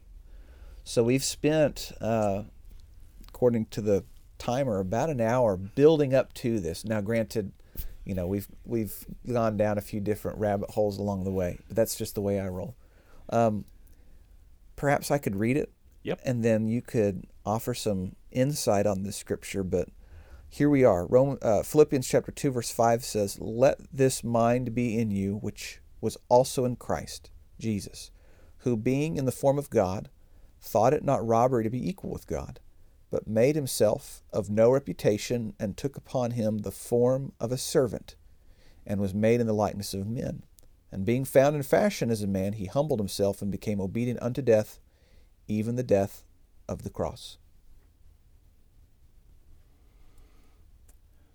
so 0.85 1.03
we've 1.05 1.25
spent, 1.25 1.93
uh, 2.01 2.45
according 3.29 3.67
to 3.67 3.81
the 3.83 4.05
timer, 4.39 4.79
about 4.79 5.11
an 5.11 5.21
hour 5.21 5.57
building 5.57 6.15
up 6.15 6.33
to 6.35 6.59
this. 6.59 6.85
Now, 6.85 7.01
granted, 7.03 7.53
you 8.05 8.15
know 8.15 8.27
we've 8.27 8.49
we've 8.65 9.05
gone 9.31 9.57
down 9.57 9.79
a 9.79 9.83
few 9.83 10.01
different 10.01 10.39
rabbit 10.39 10.71
holes 10.71 10.99
along 10.99 11.25
the 11.25 11.31
way, 11.31 11.59
but 11.69 11.77
that's 11.77 11.95
just 11.97 12.15
the 12.15 12.21
way 12.21 12.41
I 12.41 12.49
roll. 12.49 12.77
Um, 13.31 13.65
perhaps 14.77 15.11
I 15.11 15.19
could 15.19 15.37
read 15.37 15.57
it, 15.57 15.73
Yep. 16.03 16.21
and 16.25 16.45
then 16.45 16.67
you 16.69 16.83
could 16.83 17.27
offer 17.47 17.75
some 17.75 18.17
insight 18.31 18.87
on 18.87 19.03
the 19.03 19.13
scripture. 19.13 19.63
But 19.63 19.89
here 20.49 20.69
we 20.69 20.85
are. 20.85 21.07
Roman, 21.07 21.39
uh, 21.43 21.63
Philippians 21.63 22.07
chapter 22.07 22.33
2 22.33 22.51
verse 22.51 22.71
5 22.71 23.05
says, 23.05 23.39
"Let 23.41 23.79
this 23.93 24.23
mind 24.25 24.75
be 24.75 24.99
in 24.99 25.11
you 25.11 25.37
which 25.37 25.81
was 26.01 26.17
also 26.29 26.65
in 26.65 26.77
Christ 26.77 27.31
Jesus, 27.59 28.11
who 28.59 28.77
being 28.77 29.17
in 29.17 29.25
the 29.25 29.33
form 29.33 29.59
of 29.59 29.71
God, 29.71 30.11
thought 30.61 30.93
it 30.93 31.05
not 31.05 31.27
robbery 31.27 31.63
to 31.65 31.71
be 31.71 31.89
equal 31.89 32.11
with 32.11 32.27
God, 32.27 32.61
but 33.13 33.29
made 33.29 33.55
himself 33.55 34.25
of 34.33 34.49
no 34.49 34.71
reputation 34.71 35.53
and 35.61 35.77
took 35.77 35.99
upon 35.99 36.31
him 36.31 36.59
the 36.59 36.71
form 36.73 37.31
of 37.39 37.53
a 37.53 37.59
servant, 37.59 38.17
and 38.87 39.01
was 39.01 39.13
made 39.13 39.39
in 39.39 39.47
the 39.47 39.53
likeness 39.53 39.93
of 39.93 40.09
men. 40.09 40.43
And 40.91 41.05
being 41.05 41.27
found 41.27 41.55
in 41.55 41.63
fashion 41.63 42.11
as 42.11 42.23
a 42.23 42.27
man, 42.27 42.55
he 42.55 42.65
humbled 42.65 42.99
himself 42.99 43.43
and 43.43 43.53
became 43.53 43.83
obedient 43.83 44.21
unto 44.23 44.41
death, 44.41 44.81
even 45.47 45.77
the 45.77 45.83
death 45.83 46.25
of 46.67 46.85
the 46.85 46.91
cross." 46.91 47.37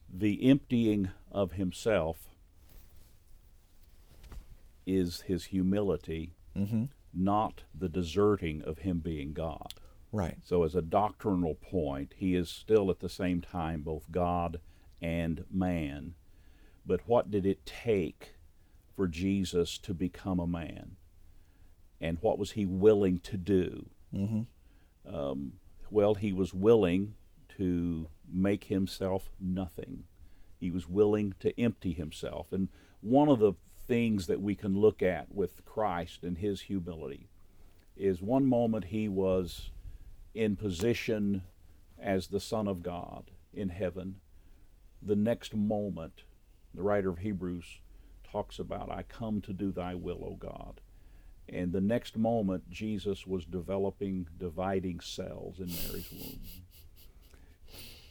The 0.09 0.49
emptying 0.49 1.11
of 1.31 1.53
himself 1.53 2.35
is 4.87 5.21
his 5.21 5.45
humility, 5.45 6.33
Mm-hmm. 6.55 6.85
not 7.13 7.65
the 7.71 7.89
deserting 7.89 8.63
of 8.63 8.79
him 8.79 8.97
being 8.97 9.33
God. 9.33 9.75
Right. 10.11 10.37
So, 10.43 10.63
as 10.63 10.75
a 10.75 10.81
doctrinal 10.81 11.55
point, 11.55 12.13
he 12.17 12.35
is 12.35 12.49
still 12.49 12.89
at 12.89 12.99
the 12.99 13.09
same 13.09 13.41
time 13.41 13.81
both 13.81 14.11
God 14.11 14.59
and 15.01 15.43
man. 15.51 16.13
But 16.85 17.01
what 17.05 17.29
did 17.29 17.45
it 17.45 17.65
take 17.65 18.35
for 18.95 19.07
Jesus 19.07 19.77
to 19.79 19.93
become 19.93 20.39
a 20.39 20.47
man? 20.47 20.95
And 21.99 22.17
what 22.21 22.39
was 22.39 22.51
he 22.51 22.65
willing 22.65 23.19
to 23.19 23.37
do? 23.37 23.89
Mm-hmm. 24.13 25.13
Um, 25.13 25.53
well, 25.89 26.15
he 26.15 26.31
was 26.31 26.53
willing 26.53 27.15
to 27.57 28.07
make 28.31 28.65
himself 28.65 29.29
nothing. 29.39 30.03
He 30.59 30.71
was 30.71 30.87
willing 30.87 31.33
to 31.39 31.59
empty 31.59 31.93
himself. 31.93 32.51
And 32.51 32.69
one 33.01 33.29
of 33.29 33.39
the 33.39 33.53
things 33.87 34.27
that 34.27 34.41
we 34.41 34.55
can 34.55 34.77
look 34.77 35.01
at 35.01 35.33
with 35.33 35.65
Christ 35.65 36.23
and 36.23 36.37
his 36.37 36.61
humility 36.61 37.29
is 37.95 38.21
one 38.21 38.45
moment 38.45 38.85
he 38.85 39.07
was 39.07 39.71
in 40.37 40.55
position 40.55 41.41
as 41.99 42.27
the 42.27 42.39
Son 42.39 42.67
of 42.67 42.83
God 42.83 43.31
in 43.51 43.69
heaven. 43.69 44.17
The 45.01 45.15
next 45.15 45.55
moment, 45.55 46.21
the 46.75 46.83
writer 46.83 47.09
of 47.09 47.17
Hebrews 47.17 47.79
talks 48.23 48.59
about, 48.59 48.91
I 48.91 49.01
come 49.01 49.41
to 49.41 49.51
do 49.51 49.71
thy 49.71 49.95
will, 49.95 50.23
O 50.23 50.35
God. 50.35 50.79
And 51.49 51.71
the 51.71 51.81
next 51.81 52.15
moment, 52.15 52.69
Jesus 52.69 53.25
was 53.25 53.45
developing 53.45 54.27
dividing 54.37 54.99
cells 54.99 55.59
in 55.59 55.67
Mary's 55.67 56.11
womb. 56.11 56.39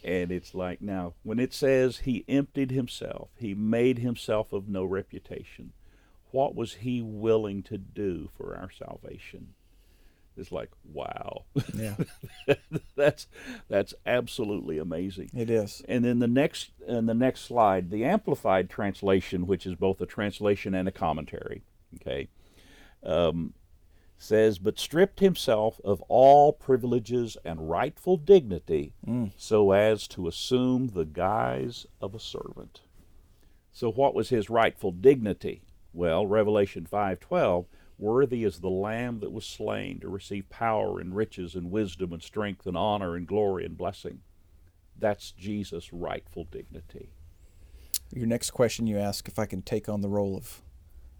And 0.03 0.33
it's 0.33 0.53
like 0.53 0.83
now, 0.83 1.15
when 1.23 1.39
it 1.39 1.55
says 1.55 1.99
he 1.99 2.25
emptied 2.29 2.73
himself, 2.73 3.29
he 3.39 3.55
made 3.55 3.99
himself 3.99 4.53
of 4.53 4.69
no 4.69 4.85
reputation, 4.85 5.75
what 6.33 6.57
was 6.57 6.75
he 6.75 7.01
willing 7.01 7.63
to 7.65 7.79
do 7.79 8.31
for 8.37 8.57
our 8.57 8.71
salvation? 8.71 9.55
It's 10.37 10.53
like, 10.53 10.71
wow. 10.93 11.45
Yeah, 11.75 11.95
that's 12.97 13.27
that's 13.69 13.95
absolutely 14.05 14.79
amazing. 14.79 15.31
it 15.35 15.49
is. 15.51 15.83
And 15.89 16.05
then 16.05 16.19
the 16.19 16.27
next 16.29 16.71
and 16.87 17.09
the 17.09 17.15
next 17.15 17.43
slide, 17.43 17.91
the 17.91 18.05
amplified 18.05 18.69
translation, 18.71 19.47
which 19.47 19.67
is 19.67 19.75
both 19.75 20.01
a 20.01 20.07
translation 20.07 20.75
and 20.75 20.87
a 20.89 20.93
commentary, 20.93 21.63
okay, 21.97 22.29
um, 23.03 23.55
says, 24.19 24.59
"But 24.59 24.79
stripped 24.79 25.21
himself 25.21 25.81
of 25.85 26.01
all 26.03 26.53
privileges 26.53 27.37
and 27.45 27.69
rightful 27.71 28.17
dignity, 28.17 28.93
Mm. 29.07 29.33
so 29.37 29.73
as 29.73 30.07
to 30.09 30.27
assume 30.29 30.89
the 30.89 31.05
guise 31.05 31.87
of 32.01 32.15
a 32.15 32.21
servant." 32.21 32.81
So, 33.73 33.91
what 33.91 34.15
was 34.15 34.31
his 34.31 34.49
rightful 34.49 34.91
dignity? 34.93 35.63
Well, 35.93 36.27
Revelation 36.27 36.87
five 36.87 37.21
twelve, 37.21 37.67
Worthy 37.99 38.45
is 38.45 38.61
the 38.61 38.69
Lamb 38.69 39.21
that 39.21 39.33
was 39.33 39.47
slain 39.47 40.01
to 40.01 40.09
receive 40.09 40.51
power 40.51 41.01
and 41.01 41.17
riches 41.17 41.55
and 41.55 41.71
wisdom 41.71 42.13
and 42.13 42.23
strength 42.23 42.67
and 42.67 42.77
honor 42.77 43.17
and 43.17 43.27
glory 43.27 43.65
and 43.65 43.77
blessing. 43.77 44.21
That's 44.99 45.31
Jesus' 45.31 45.93
rightful 45.93 46.45
dignity. 46.45 47.11
Your 48.13 48.27
next 48.27 48.51
question 48.51 48.87
you 48.87 48.99
ask 48.99 49.29
if 49.29 49.39
I 49.39 49.47
can 49.47 49.63
take 49.63 49.89
on 49.89 50.01
the 50.01 50.09
role 50.09 50.37
of 50.37 50.63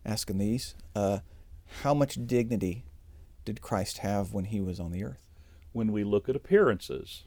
asking 0.05 0.39
these. 0.39 0.75
Uh, 0.95 1.21
how 1.83 1.95
much 1.95 2.27
dignity 2.27 2.85
did 3.45 3.61
Christ 3.61 3.99
have 3.99 4.33
when 4.33 4.45
he 4.45 4.61
was 4.61 4.79
on 4.79 4.93
the 4.93 5.05
earth? 5.05 5.31
When 5.73 5.93
we 5.93 6.05
look 6.05 6.29
at 6.29 6.37
appearances, 6.37 7.25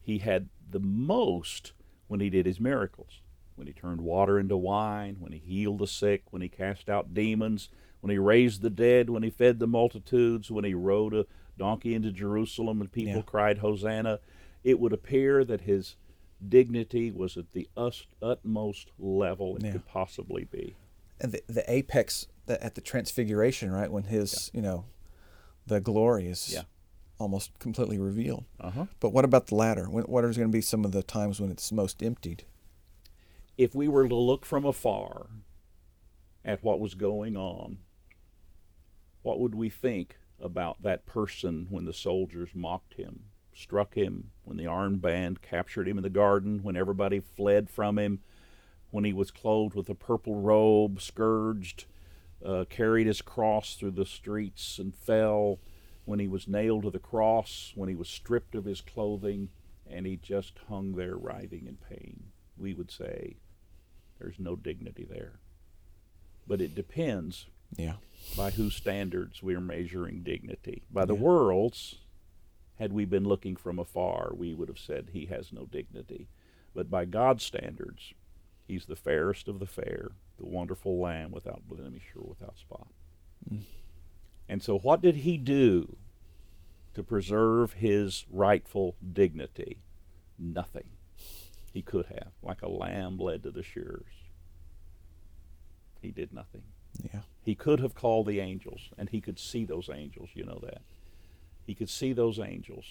he 0.00 0.18
had 0.18 0.48
the 0.70 0.80
most 0.80 1.72
when 2.08 2.20
he 2.20 2.30
did 2.30 2.46
his 2.46 2.60
miracles. 2.60 3.20
When 3.56 3.66
he 3.66 3.72
turned 3.72 4.00
water 4.00 4.38
into 4.38 4.56
wine, 4.56 5.16
when 5.20 5.32
he 5.32 5.38
healed 5.38 5.78
the 5.78 5.86
sick, 5.86 6.24
when 6.30 6.42
he 6.42 6.48
cast 6.48 6.88
out 6.88 7.14
demons, 7.14 7.68
when 8.00 8.10
he 8.10 8.18
raised 8.18 8.62
the 8.62 8.70
dead, 8.70 9.08
when 9.10 9.22
he 9.22 9.30
fed 9.30 9.58
the 9.60 9.66
multitudes, 9.66 10.50
when 10.50 10.64
he 10.64 10.74
rode 10.74 11.14
a 11.14 11.26
donkey 11.56 11.94
into 11.94 12.10
Jerusalem 12.10 12.80
and 12.80 12.90
people 12.90 13.14
Yeah. 13.16 13.22
cried, 13.22 13.58
Hosanna, 13.58 14.18
it 14.64 14.80
would 14.80 14.92
appear 14.92 15.44
that 15.44 15.62
his 15.62 15.96
dignity 16.46 17.10
was 17.12 17.36
at 17.36 17.52
the 17.52 17.68
us- 17.76 18.06
utmost 18.20 18.90
level 18.98 19.56
it 19.56 19.64
Yeah. 19.64 19.72
could 19.72 19.86
possibly 19.86 20.44
be. 20.44 20.74
And 21.20 21.32
the, 21.32 21.42
the 21.46 21.64
apex 21.72 22.26
the, 22.46 22.62
at 22.62 22.74
the 22.74 22.80
transfiguration, 22.80 23.70
right? 23.70 23.90
When 23.90 24.04
his, 24.04 24.50
you 24.52 24.60
know, 24.60 24.84
the 25.66 25.80
glory 25.80 26.26
is 26.26 26.52
Yeah. 26.52 26.62
almost 27.18 27.58
completely 27.60 27.98
revealed. 27.98 28.44
Uh-huh. 28.60 28.86
But 29.00 29.10
what 29.10 29.24
about 29.24 29.46
the 29.46 29.54
latter? 29.54 29.88
When, 29.88 30.04
what 30.04 30.24
is 30.24 30.36
going 30.36 30.48
to 30.50 30.52
be 30.52 30.60
some 30.60 30.84
of 30.84 30.90
the 30.92 31.02
times 31.04 31.40
when 31.40 31.50
it's 31.50 31.70
most 31.72 32.02
emptied? 32.02 32.44
If 33.56 33.74
we 33.74 33.88
were 33.88 34.08
to 34.08 34.14
look 34.14 34.44
from 34.44 34.64
afar 34.64 35.26
at 36.44 36.62
what 36.62 36.80
was 36.80 36.94
going 36.94 37.36
on, 37.36 37.78
what 39.22 39.38
would 39.38 39.54
we 39.54 39.70
think 39.70 40.18
about 40.40 40.82
that 40.82 41.06
person 41.06 41.66
when 41.70 41.84
the 41.84 41.92
soldiers 41.92 42.50
mocked 42.54 42.94
him, 42.94 43.24
struck 43.54 43.94
him, 43.94 44.30
when 44.42 44.56
the 44.56 44.66
armed 44.66 45.00
band 45.00 45.40
captured 45.40 45.88
him 45.88 45.96
in 45.96 46.02
the 46.02 46.10
garden, 46.10 46.62
when 46.62 46.76
everybody 46.76 47.20
fled 47.20 47.70
from 47.70 47.98
him, 47.98 48.20
when 48.90 49.04
he 49.04 49.12
was 49.12 49.30
clothed 49.30 49.74
with 49.74 49.88
a 49.88 49.94
purple 49.94 50.36
robe, 50.36 51.00
scourged, 51.00 51.86
uh, 52.44 52.64
carried 52.68 53.06
his 53.06 53.22
cross 53.22 53.76
through 53.76 53.92
the 53.92 54.04
streets 54.04 54.78
and 54.78 54.94
fell, 54.94 55.58
when 56.04 56.18
he 56.18 56.28
was 56.28 56.46
nailed 56.46 56.82
to 56.82 56.90
the 56.90 56.98
cross, 56.98 57.72
when 57.74 57.88
he 57.88 57.94
was 57.94 58.08
stripped 58.08 58.54
of 58.54 58.66
his 58.66 58.82
clothing, 58.82 59.48
and 59.88 60.06
he 60.06 60.16
just 60.16 60.58
hung 60.68 60.92
there 60.92 61.16
writhing 61.16 61.66
in 61.66 61.76
pain? 61.76 62.24
We 62.56 62.74
would 62.74 62.90
say, 62.90 63.36
there's 64.18 64.38
no 64.38 64.56
dignity 64.56 65.04
there. 65.08 65.40
But 66.46 66.60
it 66.60 66.74
depends 66.74 67.46
Yeah. 67.76 67.96
by 68.36 68.50
whose 68.50 68.74
standards 68.74 69.42
we're 69.42 69.60
measuring 69.60 70.22
dignity. 70.22 70.82
By 70.90 71.04
the 71.04 71.14
Yeah. 71.14 71.20
world's, 71.22 72.00
had 72.76 72.92
we 72.92 73.04
been 73.04 73.24
looking 73.24 73.56
from 73.56 73.78
afar, 73.78 74.32
we 74.34 74.54
would 74.54 74.68
have 74.68 74.78
said 74.78 75.10
he 75.10 75.26
has 75.26 75.52
no 75.52 75.66
dignity. 75.66 76.28
But 76.74 76.90
by 76.90 77.04
God's 77.04 77.44
standards, 77.44 78.14
he's 78.66 78.86
the 78.86 78.96
fairest 78.96 79.48
of 79.48 79.58
the 79.58 79.66
fair, 79.66 80.12
the 80.36 80.46
wonderful 80.46 80.98
lamb 80.98 81.30
without 81.30 81.68
blemish 81.68 82.12
or 82.16 82.22
without 82.22 82.58
spot. 82.58 82.88
Mm. 83.48 83.62
And 84.48 84.62
so, 84.62 84.78
what 84.78 85.00
did 85.00 85.16
he 85.16 85.38
do 85.38 85.96
to 86.94 87.02
preserve 87.02 87.74
his 87.74 88.26
rightful 88.30 88.96
dignity? 89.12 89.78
Nothing. 90.38 90.90
He 91.74 91.82
could 91.82 92.06
have, 92.06 92.30
like 92.40 92.62
a 92.62 92.68
lamb 92.68 93.18
led 93.18 93.42
to 93.42 93.50
the 93.50 93.64
shearers. 93.64 94.06
He 96.00 96.12
did 96.12 96.32
nothing. 96.32 96.62
Yeah. 97.02 97.22
He 97.42 97.56
could 97.56 97.80
have 97.80 97.96
called 97.96 98.28
the 98.28 98.38
angels, 98.38 98.90
and 98.96 99.08
he 99.08 99.20
could 99.20 99.40
see 99.40 99.64
those 99.64 99.90
angels. 99.92 100.30
You 100.34 100.44
know 100.44 100.60
that. 100.62 100.82
He 101.66 101.74
could 101.74 101.90
see 101.90 102.12
those 102.12 102.38
angels. 102.38 102.84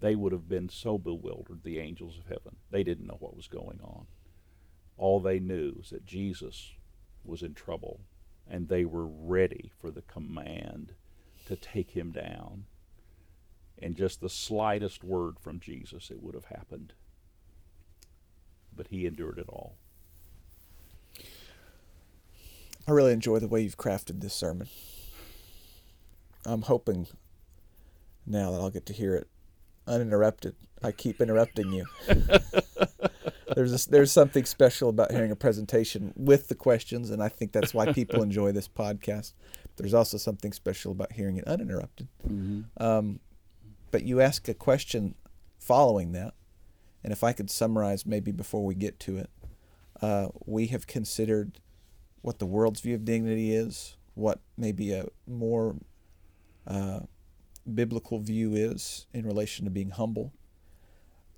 They 0.00 0.14
would 0.14 0.32
have 0.32 0.48
been 0.48 0.70
so 0.70 0.96
bewildered, 0.96 1.60
the 1.62 1.78
angels 1.78 2.16
of 2.16 2.24
heaven. 2.24 2.56
They 2.70 2.82
didn't 2.82 3.06
know 3.06 3.18
what 3.20 3.36
was 3.36 3.48
going 3.48 3.80
on. 3.82 4.06
All 4.96 5.20
they 5.20 5.38
knew 5.38 5.76
is 5.82 5.90
that 5.90 6.06
Jesus 6.06 6.72
was 7.22 7.42
in 7.42 7.52
trouble, 7.52 8.00
and 8.48 8.66
they 8.66 8.86
were 8.86 9.06
ready 9.06 9.70
for 9.78 9.90
the 9.90 10.02
command 10.02 10.94
to 11.48 11.54
take 11.54 11.90
him 11.90 12.12
down. 12.12 12.64
And 13.78 13.94
just 13.94 14.22
the 14.22 14.30
slightest 14.30 15.04
word 15.04 15.38
from 15.38 15.60
Jesus, 15.60 16.10
it 16.10 16.22
would 16.22 16.34
have 16.34 16.46
happened. 16.46 16.94
But 18.76 18.88
he 18.88 19.06
endured 19.06 19.38
it 19.38 19.48
all. 19.48 19.76
I 22.88 22.92
really 22.92 23.12
enjoy 23.12 23.38
the 23.40 23.48
way 23.48 23.62
you've 23.62 23.78
crafted 23.78 24.20
this 24.20 24.34
sermon. 24.34 24.68
I'm 26.44 26.62
hoping 26.62 27.08
now 28.26 28.52
that 28.52 28.60
I'll 28.60 28.70
get 28.70 28.86
to 28.86 28.92
hear 28.92 29.16
it 29.16 29.26
uninterrupted. 29.86 30.54
I 30.82 30.92
keep 30.92 31.20
interrupting 31.20 31.72
you. 31.72 31.86
there's 33.54 33.86
a, 33.86 33.90
there's 33.90 34.12
something 34.12 34.44
special 34.44 34.88
about 34.88 35.10
hearing 35.10 35.30
a 35.30 35.36
presentation 35.36 36.12
with 36.16 36.48
the 36.48 36.54
questions, 36.54 37.10
and 37.10 37.22
I 37.22 37.28
think 37.28 37.52
that's 37.52 37.74
why 37.74 37.92
people 37.92 38.22
enjoy 38.22 38.52
this 38.52 38.68
podcast. 38.68 39.32
There's 39.76 39.94
also 39.94 40.16
something 40.16 40.52
special 40.52 40.92
about 40.92 41.12
hearing 41.12 41.38
it 41.38 41.44
uninterrupted. 41.44 42.08
Um, 42.76 43.20
but 43.90 44.04
you 44.04 44.20
ask 44.20 44.48
a 44.48 44.54
question 44.54 45.14
following 45.58 46.12
that, 46.12 46.34
and 47.06 47.12
if 47.12 47.22
I 47.22 47.32
could 47.32 47.50
summarize 47.50 48.04
maybe 48.04 48.32
before 48.32 48.64
we 48.64 48.74
get 48.74 48.98
to 48.98 49.16
it, 49.16 49.30
uh, 50.02 50.26
we 50.44 50.66
have 50.66 50.88
considered 50.88 51.60
what 52.20 52.40
the 52.40 52.46
world's 52.46 52.80
view 52.80 52.96
of 52.96 53.04
dignity 53.04 53.54
is, 53.54 53.96
what 54.14 54.40
maybe 54.58 54.92
a 54.92 55.06
more 55.24 55.76
uh, 56.66 57.02
biblical 57.72 58.18
view 58.18 58.54
is 58.54 59.06
in 59.14 59.24
relation 59.24 59.64
to 59.64 59.70
being 59.70 59.90
humble, 59.90 60.32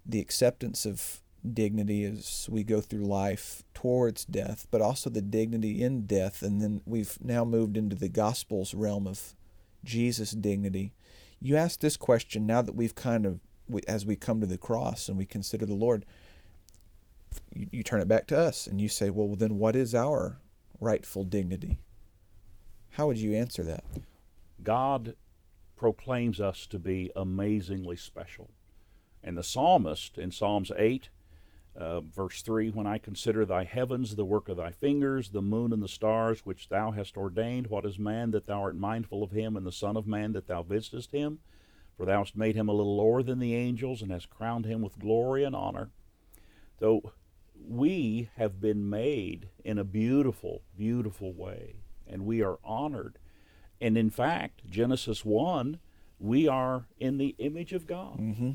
the 0.06 0.20
acceptance 0.20 0.86
of 0.86 1.20
dignity 1.52 2.02
as 2.02 2.48
we 2.50 2.64
go 2.64 2.80
through 2.80 3.04
life 3.04 3.62
towards 3.74 4.24
death, 4.24 4.66
but 4.70 4.80
also 4.80 5.10
the 5.10 5.20
dignity 5.20 5.82
in 5.82 6.06
death. 6.06 6.40
And 6.40 6.62
then 6.62 6.80
we've 6.86 7.18
now 7.22 7.44
moved 7.44 7.76
into 7.76 7.94
the 7.94 8.08
Gospels 8.08 8.72
realm 8.72 9.06
of 9.06 9.34
Jesus' 9.84 10.30
dignity. 10.30 10.94
You 11.40 11.56
ask 11.56 11.80
this 11.80 11.98
question 11.98 12.46
now 12.46 12.62
that 12.62 12.74
we've 12.74 12.94
kind 12.94 13.26
of, 13.26 13.40
we, 13.68 13.82
as 13.88 14.06
we 14.06 14.16
come 14.16 14.40
to 14.40 14.46
the 14.46 14.58
cross 14.58 15.08
and 15.08 15.16
we 15.18 15.26
consider 15.26 15.66
the 15.66 15.74
Lord, 15.74 16.04
you, 17.54 17.68
you 17.70 17.82
turn 17.82 18.00
it 18.00 18.08
back 18.08 18.26
to 18.28 18.38
us 18.38 18.66
and 18.66 18.80
you 18.80 18.88
say, 18.88 19.10
well, 19.10 19.34
then 19.34 19.58
what 19.58 19.76
is 19.76 19.94
our 19.94 20.38
rightful 20.80 21.24
dignity? 21.24 21.78
How 22.90 23.06
would 23.06 23.18
you 23.18 23.34
answer 23.34 23.62
that? 23.64 23.84
God 24.62 25.14
proclaims 25.76 26.40
us 26.40 26.66
to 26.66 26.78
be 26.78 27.10
amazingly 27.14 27.96
special. 27.96 28.50
And 29.22 29.36
the 29.36 29.44
psalmist 29.44 30.18
in 30.18 30.30
Psalms 30.30 30.72
8, 30.76 31.08
uh, 31.76 32.00
verse 32.00 32.42
3 32.42 32.70
When 32.70 32.86
I 32.86 32.98
consider 32.98 33.44
thy 33.44 33.64
heavens, 33.64 34.16
the 34.16 34.24
work 34.24 34.48
of 34.48 34.56
thy 34.56 34.72
fingers, 34.72 35.30
the 35.30 35.42
moon 35.42 35.72
and 35.72 35.82
the 35.82 35.88
stars 35.88 36.40
which 36.44 36.68
thou 36.68 36.90
hast 36.90 37.16
ordained, 37.16 37.68
what 37.68 37.84
is 37.84 37.98
man 37.98 38.32
that 38.32 38.46
thou 38.46 38.62
art 38.62 38.76
mindful 38.76 39.22
of 39.22 39.30
him, 39.30 39.56
and 39.56 39.64
the 39.64 39.72
Son 39.72 39.96
of 39.96 40.06
Man 40.06 40.32
that 40.32 40.48
thou 40.48 40.62
visitest 40.62 41.12
him? 41.12 41.38
For 41.98 42.06
thou 42.06 42.20
hast 42.20 42.36
made 42.36 42.54
him 42.54 42.68
a 42.68 42.72
little 42.72 42.96
lower 42.96 43.24
than 43.24 43.40
the 43.40 43.56
angels, 43.56 44.00
and 44.00 44.12
hast 44.12 44.30
crowned 44.30 44.64
him 44.64 44.80
with 44.80 45.00
glory 45.00 45.42
and 45.42 45.54
honor. 45.54 45.90
So 46.78 47.12
we 47.60 48.30
have 48.36 48.60
been 48.60 48.88
made 48.88 49.48
in 49.64 49.78
a 49.78 49.84
beautiful, 49.84 50.62
beautiful 50.76 51.34
way, 51.34 51.80
and 52.06 52.24
we 52.24 52.40
are 52.40 52.60
honored. 52.62 53.18
And 53.80 53.98
in 53.98 54.10
fact, 54.10 54.64
Genesis 54.70 55.24
1, 55.24 55.80
we 56.20 56.46
are 56.46 56.86
in 57.00 57.18
the 57.18 57.34
image 57.38 57.72
of 57.72 57.88
God. 57.88 58.18
Mm-hmm. 58.18 58.50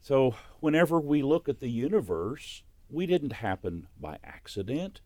So 0.00 0.34
whenever 0.58 1.00
we 1.00 1.22
look 1.22 1.48
at 1.48 1.60
the 1.60 1.70
universe, 1.70 2.64
we 2.90 3.06
didn't 3.06 3.34
happen 3.34 3.86
by 3.98 4.18
accident. 4.24 5.00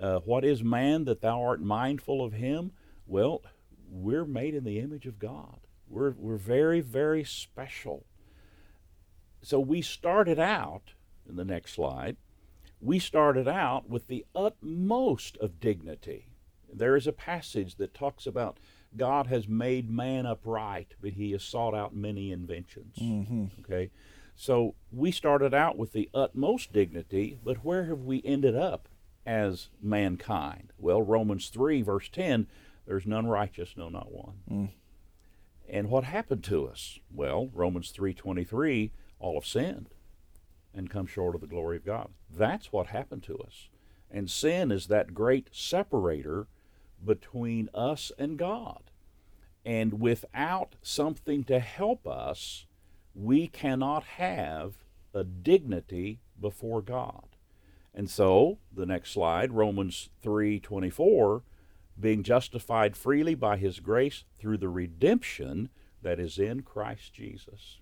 Uh, 0.00 0.18
what 0.18 0.44
is 0.44 0.62
man 0.62 1.04
that 1.06 1.22
thou 1.22 1.42
art 1.42 1.62
mindful 1.62 2.22
of 2.22 2.34
him? 2.34 2.72
Well, 3.06 3.42
we're 3.88 4.26
made 4.26 4.54
in 4.54 4.64
the 4.64 4.78
image 4.78 5.06
of 5.06 5.18
God. 5.18 5.61
We're, 5.92 6.14
we're 6.16 6.36
very, 6.36 6.80
very 6.80 7.22
special. 7.22 8.06
So 9.42 9.60
we 9.60 9.82
started 9.82 10.38
out, 10.38 10.94
in 11.28 11.36
the 11.36 11.44
next 11.44 11.74
slide, 11.74 12.16
we 12.80 12.98
started 12.98 13.46
out 13.46 13.88
with 13.88 14.08
the 14.08 14.24
utmost 14.34 15.36
of 15.36 15.60
dignity. 15.60 16.28
There 16.72 16.96
is 16.96 17.06
a 17.06 17.12
passage 17.12 17.76
that 17.76 17.94
talks 17.94 18.26
about 18.26 18.58
God 18.96 19.26
has 19.26 19.46
made 19.46 19.90
man 19.90 20.26
upright, 20.26 20.94
but 21.00 21.12
he 21.12 21.32
has 21.32 21.42
sought 21.42 21.74
out 21.74 21.94
many 21.94 22.32
inventions. 22.32 22.96
Mm-hmm. 23.00 23.46
Okay? 23.60 23.90
So 24.34 24.74
we 24.90 25.10
started 25.10 25.52
out 25.52 25.76
with 25.76 25.92
the 25.92 26.08
utmost 26.14 26.72
dignity, 26.72 27.38
but 27.44 27.58
where 27.58 27.84
have 27.84 28.00
we 28.00 28.22
ended 28.24 28.56
up 28.56 28.88
as 29.26 29.68
mankind? 29.80 30.72
Well, 30.78 31.02
Romans 31.02 31.48
3, 31.48 31.82
verse 31.82 32.08
10 32.08 32.46
there's 32.86 33.06
none 33.06 33.26
righteous, 33.26 33.74
no, 33.76 33.88
not 33.88 34.10
one. 34.10 34.34
Mm. 34.50 34.68
And 35.72 35.88
what 35.88 36.04
happened 36.04 36.44
to 36.44 36.68
us? 36.68 36.98
Well, 37.10 37.48
Romans 37.54 37.90
3:23, 37.92 38.92
all 39.18 39.34
have 39.34 39.46
sinned 39.46 39.88
and 40.74 40.90
come 40.90 41.06
short 41.06 41.34
of 41.34 41.40
the 41.40 41.46
glory 41.46 41.78
of 41.78 41.84
God. 41.84 42.12
That's 42.30 42.72
what 42.72 42.88
happened 42.88 43.22
to 43.24 43.38
us. 43.38 43.70
And 44.10 44.30
sin 44.30 44.70
is 44.70 44.88
that 44.88 45.14
great 45.14 45.48
separator 45.50 46.46
between 47.02 47.70
us 47.72 48.12
and 48.18 48.38
God. 48.38 48.90
And 49.64 49.98
without 49.98 50.76
something 50.82 51.42
to 51.44 51.58
help 51.58 52.06
us, 52.06 52.66
we 53.14 53.48
cannot 53.48 54.04
have 54.04 54.74
a 55.14 55.24
dignity 55.24 56.20
before 56.38 56.82
God. 56.82 57.28
And 57.94 58.10
so, 58.10 58.58
the 58.70 58.86
next 58.86 59.12
slide, 59.12 59.52
Romans 59.52 60.10
3:24, 60.20 61.42
being 61.98 62.22
justified 62.22 62.96
freely 62.96 63.34
by 63.34 63.56
his 63.56 63.80
grace 63.80 64.24
through 64.38 64.58
the 64.58 64.68
redemption 64.68 65.68
that 66.02 66.18
is 66.18 66.38
in 66.38 66.62
Christ 66.62 67.12
Jesus. 67.14 67.78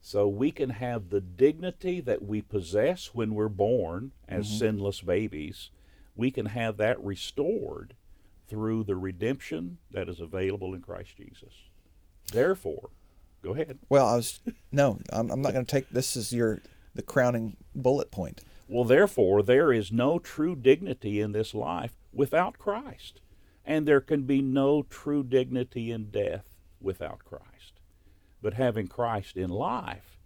So 0.00 0.28
we 0.28 0.50
can 0.50 0.70
have 0.70 1.08
the 1.08 1.20
dignity 1.20 2.00
that 2.02 2.22
we 2.22 2.42
possess 2.42 3.14
when 3.14 3.34
we're 3.34 3.48
born 3.48 4.12
as 4.28 4.46
Mhm. 4.46 4.58
sinless 4.58 5.00
babies. 5.00 5.70
We 6.14 6.30
can 6.30 6.46
have 6.46 6.76
that 6.76 7.02
restored 7.02 7.94
through 8.46 8.84
the 8.84 8.96
redemption 8.96 9.78
that 9.90 10.08
is 10.08 10.20
available 10.20 10.74
in 10.74 10.82
Christ 10.82 11.16
Jesus. 11.16 11.54
Therefore, 12.30 12.90
go 13.42 13.52
ahead. 13.54 13.78
Well, 13.88 14.06
I 14.06 14.16
was 14.16 14.40
no, 14.70 14.98
I'm, 15.10 15.30
I'm 15.30 15.40
not 15.40 15.54
going 15.54 15.64
to 15.64 15.70
take 15.70 15.88
this 15.88 16.16
as 16.16 16.32
your 16.32 16.60
the 16.94 17.02
crowning 17.02 17.56
bullet 17.74 18.10
point. 18.10 18.42
Well, 18.68 18.84
therefore, 18.84 19.42
there 19.42 19.72
is 19.72 19.90
no 19.90 20.18
true 20.18 20.54
dignity 20.54 21.20
in 21.20 21.32
this 21.32 21.54
life 21.54 21.96
without 22.14 22.58
Christ. 22.58 23.20
And 23.64 23.86
there 23.86 24.00
can 24.00 24.22
be 24.22 24.42
no 24.42 24.82
true 24.82 25.22
dignity 25.22 25.90
in 25.90 26.10
death 26.10 26.44
without 26.80 27.24
Christ. 27.24 27.80
But 28.42 28.54
having 28.54 28.88
Christ 28.88 29.36
in 29.36 29.50
life 29.50 30.18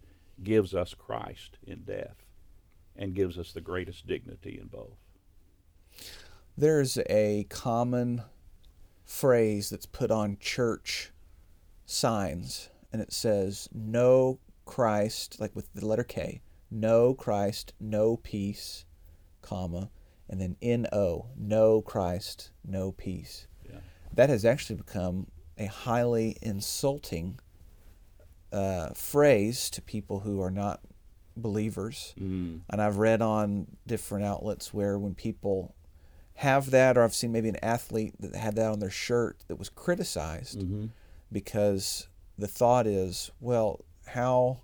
gives 0.43 0.75
us 0.75 0.93
Christ 0.93 1.57
in 1.63 1.83
death 1.83 2.25
and 2.95 3.15
gives 3.15 3.37
us 3.37 3.53
the 3.53 3.61
greatest 3.61 4.07
dignity 4.07 4.59
in 4.59 4.67
both. 4.67 4.97
There's 6.57 6.97
a 7.09 7.45
common 7.49 8.23
phrase 9.05 9.69
that's 9.69 9.85
put 9.85 10.11
on 10.11 10.37
church 10.39 11.11
signs, 11.85 12.69
and 12.91 13.01
it 13.01 13.13
says, 13.13 13.69
"No 13.71 14.39
Christ," 14.65 15.39
like 15.39 15.55
with 15.55 15.71
the 15.73 15.85
letter 15.85 16.03
K, 16.03 16.41
"No 16.69 17.13
Christ, 17.13 17.73
no 17.79 18.17
peace," 18.17 18.85
comma, 19.41 19.89
and 20.29 20.39
then 20.39 20.55
N-O, 20.61 21.27
"No 21.35 21.81
Christ, 21.81 22.51
no 22.65 22.91
peace." 22.91 23.47
Yeah. 23.65 23.79
That 24.13 24.29
has 24.29 24.45
actually 24.45 24.77
become 24.77 25.27
a 25.57 25.65
highly 25.65 26.37
insulting 26.41 27.39
uh, 28.51 28.89
phrase 28.93 29.69
to 29.71 29.81
people 29.81 30.21
who 30.21 30.41
are 30.41 30.51
not 30.51 30.81
believers. 31.35 32.13
Mm. 32.19 32.61
And 32.69 32.81
I've 32.81 32.97
read 32.97 33.21
on 33.21 33.67
different 33.85 34.25
outlets 34.25 34.73
where 34.73 34.97
when 34.97 35.15
people 35.15 35.75
have 36.35 36.71
that, 36.71 36.97
or 36.97 37.03
I've 37.03 37.13
seen 37.13 37.31
maybe 37.31 37.49
an 37.49 37.63
athlete 37.63 38.13
that 38.19 38.35
had 38.35 38.55
that 38.55 38.71
on 38.71 38.79
their 38.79 38.89
shirt 38.89 39.43
that 39.47 39.57
was 39.57 39.69
criticized 39.69 40.61
hmm 40.61 40.85
because 41.31 42.07
the 42.39 42.47
thought 42.47 42.87
is, 42.87 43.29
well, 43.39 43.85
how 44.07 44.61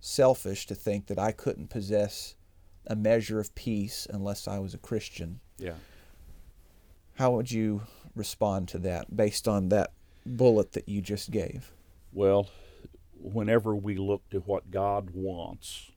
selfish 0.00 0.66
to 0.66 0.74
think 0.74 1.06
that 1.06 1.18
I 1.18 1.32
couldn't 1.32 1.70
possess 1.70 2.34
a 2.86 2.96
measure 2.96 3.40
of 3.40 3.54
peace 3.54 4.06
unless 4.10 4.46
I 4.46 4.58
was 4.58 4.74
a 4.74 4.78
Christian. 4.78 5.40
Yeah. 5.58 5.74
How 7.14 7.32
would 7.32 7.50
you 7.50 7.82
respond 8.14 8.68
to 8.68 8.78
that 8.78 9.16
based 9.16 9.48
on 9.48 9.68
that 9.68 9.92
bullet 10.26 10.72
that 10.72 10.88
you 10.88 11.00
just 11.00 11.30
gave? 11.30 11.72
Well, 12.12 12.48
whenever 13.12 13.74
we 13.74 13.96
look 13.96 14.28
to 14.30 14.40
what 14.40 14.70
God 14.70 15.10
wants, 15.14 15.92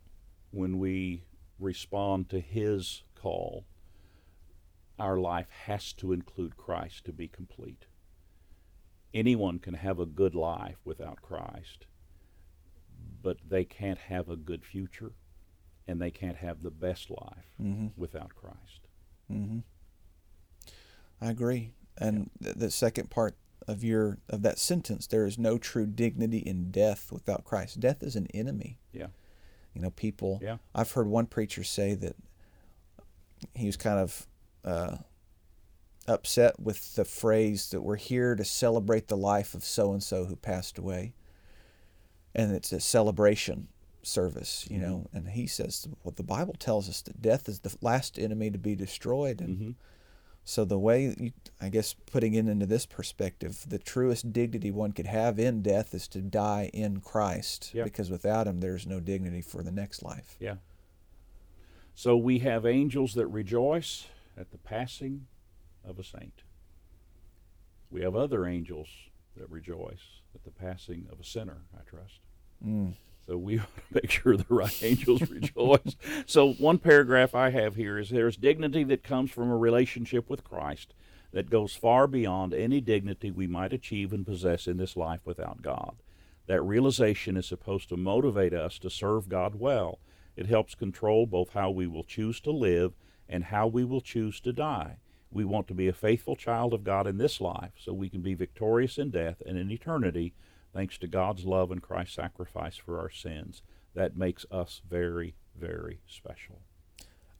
when 0.51 0.79
we 0.79 1.23
respond 1.59 2.29
to 2.29 2.39
His 2.39 3.03
call, 3.15 3.65
our 4.99 5.17
life 5.17 5.49
has 5.65 5.93
to 5.93 6.13
include 6.13 6.57
Christ 6.57 7.05
to 7.05 7.13
be 7.13 7.27
complete. 7.27 7.85
Anyone 9.13 9.59
can 9.59 9.75
have 9.75 9.99
a 9.99 10.05
good 10.05 10.35
life 10.35 10.77
without 10.85 11.21
Christ, 11.21 11.85
but 13.21 13.37
they 13.47 13.63
can't 13.63 13.99
have 13.99 14.29
a 14.29 14.35
good 14.35 14.63
future 14.65 15.13
and 15.87 16.01
they 16.01 16.11
can't 16.11 16.37
have 16.37 16.61
the 16.63 16.71
best 16.71 17.09
life 17.09 17.51
Mm-hmm. 17.61 17.87
without 17.95 18.35
Christ. 18.35 18.87
Mm-hmm. 19.31 19.59
I 21.21 21.29
agree. 21.31 21.71
And 21.97 22.29
th- 22.43 22.55
the 22.55 22.69
second 22.71 23.09
part 23.09 23.35
of 23.67 23.83
your 23.83 24.19
of 24.29 24.41
that 24.43 24.59
sentence, 24.59 25.07
there 25.07 25.25
is 25.25 25.37
no 25.37 25.57
true 25.57 25.85
dignity 25.87 26.37
in 26.39 26.69
death 26.71 27.11
without 27.11 27.43
Christ. 27.43 27.79
Death 27.79 28.03
is 28.03 28.15
an 28.15 28.27
enemy. 28.33 28.77
Yeah. 28.93 29.07
You 29.73 29.81
know, 29.81 29.89
people. 29.91 30.39
Yeah. 30.41 30.57
I've 30.75 30.91
heard 30.91 31.07
one 31.07 31.25
preacher 31.25 31.63
say 31.63 31.95
that 31.95 32.15
he 33.53 33.65
was 33.65 33.77
kind 33.77 33.99
of 33.99 34.27
uh, 34.63 34.97
upset 36.07 36.59
with 36.59 36.95
the 36.95 37.05
phrase 37.05 37.69
that 37.71 37.81
we're 37.81 37.95
here 37.97 38.35
to 38.35 38.45
celebrate 38.45 39.07
the 39.07 39.17
life 39.17 39.53
of 39.53 39.63
so 39.63 39.91
and 39.91 40.01
so 40.03 40.25
who 40.25 40.35
passed 40.35 40.77
away, 40.77 41.13
and 42.35 42.51
it's 42.55 42.71
a 42.71 42.79
celebration 42.79 43.67
service, 44.07 44.67
you 44.69 44.79
know. 44.79 45.07
And 45.13 45.29
he 45.29 45.45
says 45.47 45.87
what 46.03 46.15
the 46.15 46.23
Bible 46.23 46.55
tells 46.57 46.89
us 46.89 47.01
that 47.03 47.21
death 47.21 47.47
is 47.49 47.59
the 47.59 47.75
last 47.81 48.17
enemy 48.17 48.49
to 48.51 48.57
be 48.57 48.75
destroyed, 48.75 49.41
and 49.41 49.57
hmm 49.57 49.71
so 50.49 50.63
the 50.63 50.79
way 50.79 51.13
you, 51.19 51.31
I 51.59 51.67
guess 51.67 51.93
putting 51.93 52.33
it 52.33 52.47
into 52.47 52.65
this 52.65 52.85
perspective, 52.85 53.65
the 53.67 53.77
truest 53.77 54.31
dignity 54.31 54.71
one 54.71 54.93
could 54.93 55.05
have 55.07 55.39
in 55.39 55.61
death 55.61 55.93
is 55.93 56.07
to 56.07 56.21
die 56.21 56.69
in 56.73 57.01
Christ, 57.01 57.71
Yeah. 57.73 57.83
because 57.83 58.09
without 58.09 58.47
him 58.47 58.61
there's 58.61 58.87
no 58.87 59.01
dignity 59.01 59.41
for 59.41 59.61
the 59.61 59.73
next 59.73 60.03
life. 60.03 60.37
Yeah. 60.39 60.55
So 61.95 62.15
we 62.15 62.39
have 62.39 62.65
angels 62.65 63.13
that 63.15 63.27
rejoice 63.27 64.07
at 64.37 64.51
the 64.51 64.57
passing 64.57 65.27
of 65.83 65.99
a 65.99 66.03
saint. 66.05 66.43
We 67.91 67.99
have 68.03 68.15
other 68.15 68.45
angels 68.45 68.87
that 69.35 69.49
rejoice 69.49 70.21
at 70.33 70.45
the 70.45 70.51
passing 70.51 71.07
of 71.11 71.19
a 71.19 71.25
sinner, 71.25 71.57
I 71.77 71.81
trust. 71.89 72.21
Mm. 72.65 72.93
So 73.27 73.37
we 73.37 73.59
ought 73.59 73.75
to 73.75 74.01
make 74.01 74.09
sure 74.09 74.37
the 74.37 74.45
right 74.49 74.83
angels 74.83 75.29
rejoice. 75.29 75.95
So 76.25 76.53
one 76.53 76.79
paragraph 76.79 77.35
I 77.35 77.49
have 77.49 77.75
here 77.75 77.97
is 77.97 78.09
there's 78.09 78.37
dignity 78.37 78.83
that 78.85 79.03
comes 79.03 79.31
from 79.31 79.51
a 79.51 79.57
relationship 79.57 80.29
with 80.29 80.43
Christ 80.43 80.93
that 81.31 81.49
goes 81.49 81.75
far 81.75 82.07
beyond 82.07 82.53
any 82.53 82.79
dignity 82.79 83.29
we 83.29 83.47
might 83.47 83.73
achieve 83.73 84.13
and 84.13 84.25
possess 84.25 84.65
in 84.65 84.77
this 84.77 84.95
life 84.95 85.21
without 85.25 85.61
God. 85.61 85.97
That 86.47 86.61
realization 86.61 87.35
is 87.35 87.45
supposed 87.45 87.89
to 87.89 87.97
motivate 87.97 88.53
us 88.53 88.79
to 88.79 88.89
serve 88.89 89.27
God 89.27 89.55
well. 89.55 89.99
It 90.37 90.45
helps 90.45 90.75
control 90.75 91.25
both 91.25 91.49
how 91.49 91.69
we 91.69 91.87
will 91.87 92.05
choose 92.05 92.39
to 92.41 92.51
live 92.51 92.93
and 93.27 93.45
how 93.45 93.67
we 93.67 93.83
will 93.83 93.99
choose 93.99 94.39
to 94.41 94.53
die. 94.53 94.97
We 95.29 95.43
want 95.43 95.67
to 95.67 95.73
be 95.73 95.89
a 95.89 95.93
faithful 95.93 96.37
child 96.37 96.73
of 96.73 96.85
God 96.85 97.05
in 97.05 97.17
this 97.17 97.41
life 97.41 97.73
so 97.77 97.91
we 97.91 98.09
can 98.09 98.21
be 98.21 98.33
victorious 98.33 98.97
in 98.97 99.09
death 99.09 99.41
and 99.45 99.57
in 99.57 99.69
eternity 99.69 100.33
thanks 100.77 100.97
to 100.99 101.07
God's 101.07 101.43
love 101.43 101.71
and 101.71 101.81
Christ's 101.81 102.15
sacrifice 102.15 102.77
for 102.77 102.99
our 102.99 103.09
sins. 103.09 103.63
That 103.95 104.15
makes 104.15 104.45
us 104.51 104.83
very, 104.87 105.33
very 105.59 106.01
special. 106.07 106.61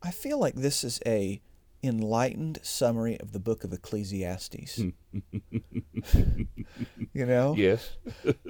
I 0.01 0.09
feel 0.09 0.39
like 0.39 0.55
this 0.55 0.83
is 0.83 0.99
a 1.05 1.39
enlightened 1.83 2.57
summary 2.63 3.19
of 3.19 3.33
the 3.33 3.39
book 3.39 3.63
of 3.63 3.71
Ecclesiastes. 3.71 4.79
you 7.13 7.25
know, 7.27 7.53
Yes. 7.55 7.97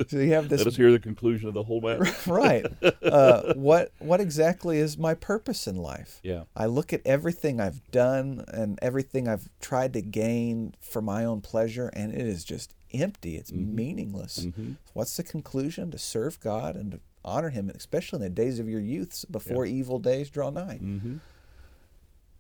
so 0.08 0.17
you 0.19 0.32
have 0.32 0.47
this 0.47 0.60
Let 0.60 0.67
us 0.67 0.78
hear 0.78 0.93
the 0.93 1.00
conclusion 1.00 1.50
of 1.50 1.54
the 1.54 1.63
whole 1.63 1.82
matter. 1.82 2.08
right. 2.32 2.65
Uh, 3.04 3.54
what 3.56 3.91
what 4.00 4.21
exactly 4.21 4.78
is 4.78 4.97
my 4.97 5.13
purpose 5.13 5.67
in 5.67 5.76
life? 5.76 6.21
Yeah. 6.23 6.43
I 6.56 6.67
look 6.67 6.93
at 6.93 7.02
everything 7.06 7.60
I've 7.60 7.86
done 7.91 8.45
and 8.47 8.80
everything 8.82 9.28
I've 9.28 9.50
tried 9.60 9.91
to 9.93 10.02
gain 10.02 10.76
for 10.80 11.02
my 11.02 11.26
own 11.26 11.41
pleasure, 11.41 11.89
and 11.89 12.13
it 12.13 12.26
is 12.26 12.45
just 12.45 12.73
empty. 12.93 13.36
It's 13.38 13.52
Mhm. 13.52 13.73
meaningless. 13.73 14.43
hmm 14.56 14.73
What's 14.93 15.17
the 15.17 15.23
conclusion? 15.23 15.91
To 15.91 15.97
serve 15.97 16.39
God 16.39 16.76
and 16.76 16.91
to 16.91 17.00
honor 17.23 17.50
Him, 17.50 17.69
especially 17.69 18.17
in 18.17 18.23
the 18.23 18.30
days 18.30 18.60
of 18.60 18.69
your 18.69 18.80
youth, 18.80 19.26
before 19.30 19.65
evil 19.65 20.00
days 20.00 20.30
draw 20.30 20.50
nigh. 20.50 20.78
hmm 20.78 21.17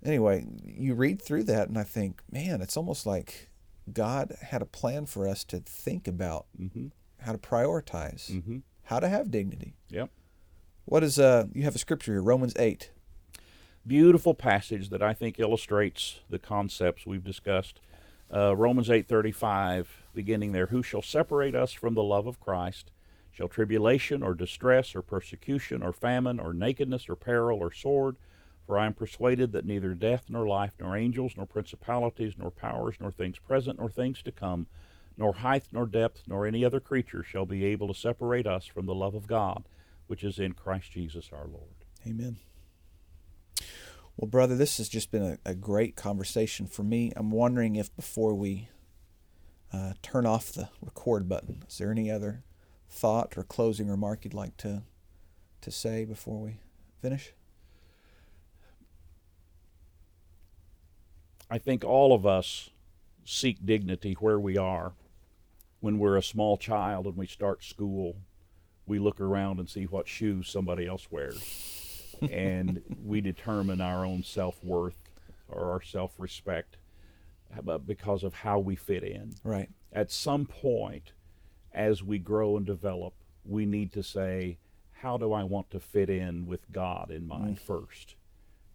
Anyway, 0.05 0.45
you 0.63 0.93
read 0.93 1.21
through 1.21 1.43
that, 1.43 1.67
and 1.67 1.77
I 1.77 1.83
think, 1.83 2.21
man, 2.31 2.61
it's 2.61 2.77
almost 2.77 3.05
like 3.05 3.49
God 3.91 4.35
had 4.41 4.61
a 4.61 4.65
plan 4.65 5.05
for 5.05 5.27
us 5.27 5.43
to 5.45 5.59
think 5.59 6.07
about 6.07 6.45
hmm 6.57 6.87
how 7.21 7.31
to 7.31 7.37
prioritize, 7.39 8.41
hmm 8.43 8.57
how 8.83 8.99
to 8.99 9.09
have 9.09 9.31
dignity. 9.31 9.73
Yep. 9.89 10.09
What 10.85 11.03
is 11.03 11.17
uh? 11.19 11.47
You 11.53 11.63
have 11.63 11.75
a 11.75 11.79
scripture 11.79 12.13
here, 12.13 12.21
Romans 12.21 12.53
eight. 12.57 12.91
Beautiful 13.85 14.33
passage 14.33 14.89
that 14.89 15.01
I 15.01 15.13
think 15.13 15.39
illustrates 15.39 16.19
the 16.29 16.39
concepts 16.39 17.05
we've 17.05 17.23
discussed. 17.23 17.79
Uh, 18.33 18.55
Romans 18.55 18.89
8:35, 18.89 19.87
beginning 20.17 20.51
there, 20.51 20.65
who 20.65 20.81
shall 20.81 21.03
separate 21.03 21.53
us 21.53 21.71
from 21.71 21.93
the 21.93 22.03
love 22.03 22.25
of 22.25 22.39
Christ? 22.39 22.91
Shall 23.31 23.47
tribulation 23.47 24.23
or 24.23 24.33
distress 24.33 24.95
or 24.95 25.03
persecution 25.03 25.83
or 25.83 25.93
famine 25.93 26.39
or 26.39 26.53
nakedness 26.53 27.07
or 27.07 27.15
peril 27.15 27.59
or 27.59 27.71
sword? 27.71 28.17
For 28.65 28.79
I 28.79 28.87
am 28.87 28.95
persuaded 28.95 29.51
that 29.51 29.63
neither 29.63 29.93
death 29.93 30.25
nor 30.27 30.47
life 30.47 30.73
nor 30.79 30.97
angels 30.97 31.33
nor 31.37 31.45
principalities 31.45 32.33
nor 32.35 32.49
powers 32.49 32.95
nor 32.99 33.11
things 33.11 33.37
present 33.37 33.77
nor 33.77 33.91
things 33.91 34.23
to 34.23 34.31
come 34.31 34.65
nor 35.15 35.35
height 35.35 35.65
nor 35.71 35.85
depth 35.85 36.23
nor 36.27 36.47
any 36.47 36.65
other 36.65 36.79
creature 36.79 37.23
shall 37.23 37.45
be 37.45 37.63
able 37.63 37.87
to 37.87 37.93
separate 37.93 38.47
us 38.47 38.65
from 38.65 38.87
the 38.87 38.95
love 38.95 39.13
of 39.13 39.27
God 39.27 39.65
which 40.07 40.23
is 40.23 40.39
in 40.39 40.53
Christ 40.53 40.91
Jesus 40.91 41.29
our 41.31 41.47
Lord. 41.47 41.85
Amen. 42.07 42.37
Well, 44.17 44.29
brother, 44.29 44.55
this 44.55 44.77
has 44.77 44.89
just 44.89 45.11
been 45.11 45.37
a, 45.45 45.51
a 45.51 45.53
great 45.53 45.95
conversation 45.95 46.65
for 46.65 46.83
me. 46.83 47.13
I'm 47.15 47.29
wondering 47.29 47.75
if 47.75 47.95
before 47.95 48.33
we 48.33 48.69
uh, 49.73 49.93
turn 50.01 50.25
off 50.25 50.51
the 50.51 50.69
record 50.81 51.27
button, 51.27 51.63
is 51.67 51.77
there 51.77 51.91
any 51.91 52.09
other 52.09 52.43
thought 52.89 53.37
or 53.37 53.43
closing 53.43 53.87
remark 53.87 54.23
you'd 54.23 54.33
like 54.33 54.55
to 54.57 54.83
to 55.61 55.71
say 55.71 56.05
before 56.05 56.39
we 56.39 56.59
finish? 57.01 57.33
I 61.49 61.57
think 61.57 61.83
all 61.83 62.13
of 62.13 62.25
us 62.25 62.69
seek 63.23 63.65
dignity 63.65 64.13
where 64.19 64.39
we 64.39 64.57
are. 64.57 64.93
When 65.79 65.99
we're 65.99 66.17
a 66.17 66.23
small 66.23 66.57
child 66.57 67.05
and 67.05 67.15
we 67.15 67.27
start 67.27 67.63
school, 67.63 68.17
we 68.85 68.99
look 68.99 69.21
around 69.21 69.59
and 69.59 69.69
see 69.69 69.85
what 69.85 70.07
shoes 70.07 70.49
somebody 70.49 70.87
else 70.87 71.07
wears. 71.11 72.17
and 72.31 72.81
we 73.03 73.21
determine 73.21 73.79
our 73.79 74.05
own 74.05 74.23
self 74.23 74.63
worth 74.63 74.97
or 75.47 75.71
our 75.71 75.81
self 75.81 76.13
respect 76.17 76.77
because 77.85 78.23
of 78.23 78.33
how 78.33 78.59
we 78.59 78.75
fit 78.75 79.03
in. 79.03 79.33
Right. 79.43 79.69
At 79.91 80.11
some 80.11 80.45
point, 80.45 81.13
as 81.73 82.03
we 82.03 82.19
grow 82.19 82.57
and 82.57 82.65
develop, 82.65 83.13
we 83.45 83.65
need 83.65 83.93
to 83.93 84.03
say, 84.03 84.57
how 84.91 85.17
do 85.17 85.31
I 85.33 85.43
want 85.43 85.69
to 85.71 85.79
fit 85.79 86.09
in 86.09 86.45
with 86.47 86.71
God 86.71 87.11
in 87.11 87.27
mind 87.27 87.57
mm. 87.57 87.59
first? 87.59 88.15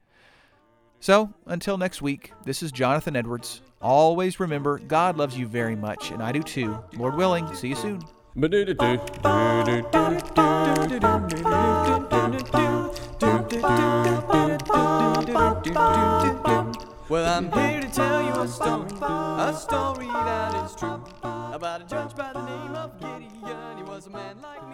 So, 1.02 1.34
until 1.46 1.78
next 1.78 2.02
week, 2.02 2.34
this 2.46 2.62
is 2.62 2.72
Jonathan 2.72 3.16
Edwards. 3.16 3.62
Always 3.82 4.40
remember, 4.40 4.80
God 4.80 5.18
loves 5.18 5.38
you 5.38 5.48
very 5.48 5.76
much, 5.76 6.12
and 6.12 6.22
I 6.22 6.32
do 6.32 6.44
too. 6.44 6.78
Lord 6.98 7.16
willing, 7.16 7.54
see 7.56 7.70
you 7.70 7.76
soon. 7.76 8.02
Well, 17.10 17.26
I'm 17.26 17.52
here 17.52 17.82
to 17.82 17.90
tell 17.92 18.22
you 18.22 18.42
a 18.42 18.48
story, 18.48 18.90
a 19.02 19.58
story 19.58 20.06
that 20.06 20.66
is 20.66 20.76
true, 20.76 21.04
about 21.24 21.82
a 21.82 21.86
judge 21.86 22.16
by 22.16 22.34
the 22.34 22.46
name 22.46 22.76
of 22.76 23.00
Gideon. 23.00 23.78
He 23.78 23.84
was 23.84 24.06
a 24.06 24.10
man 24.12 24.40
like 24.42 24.68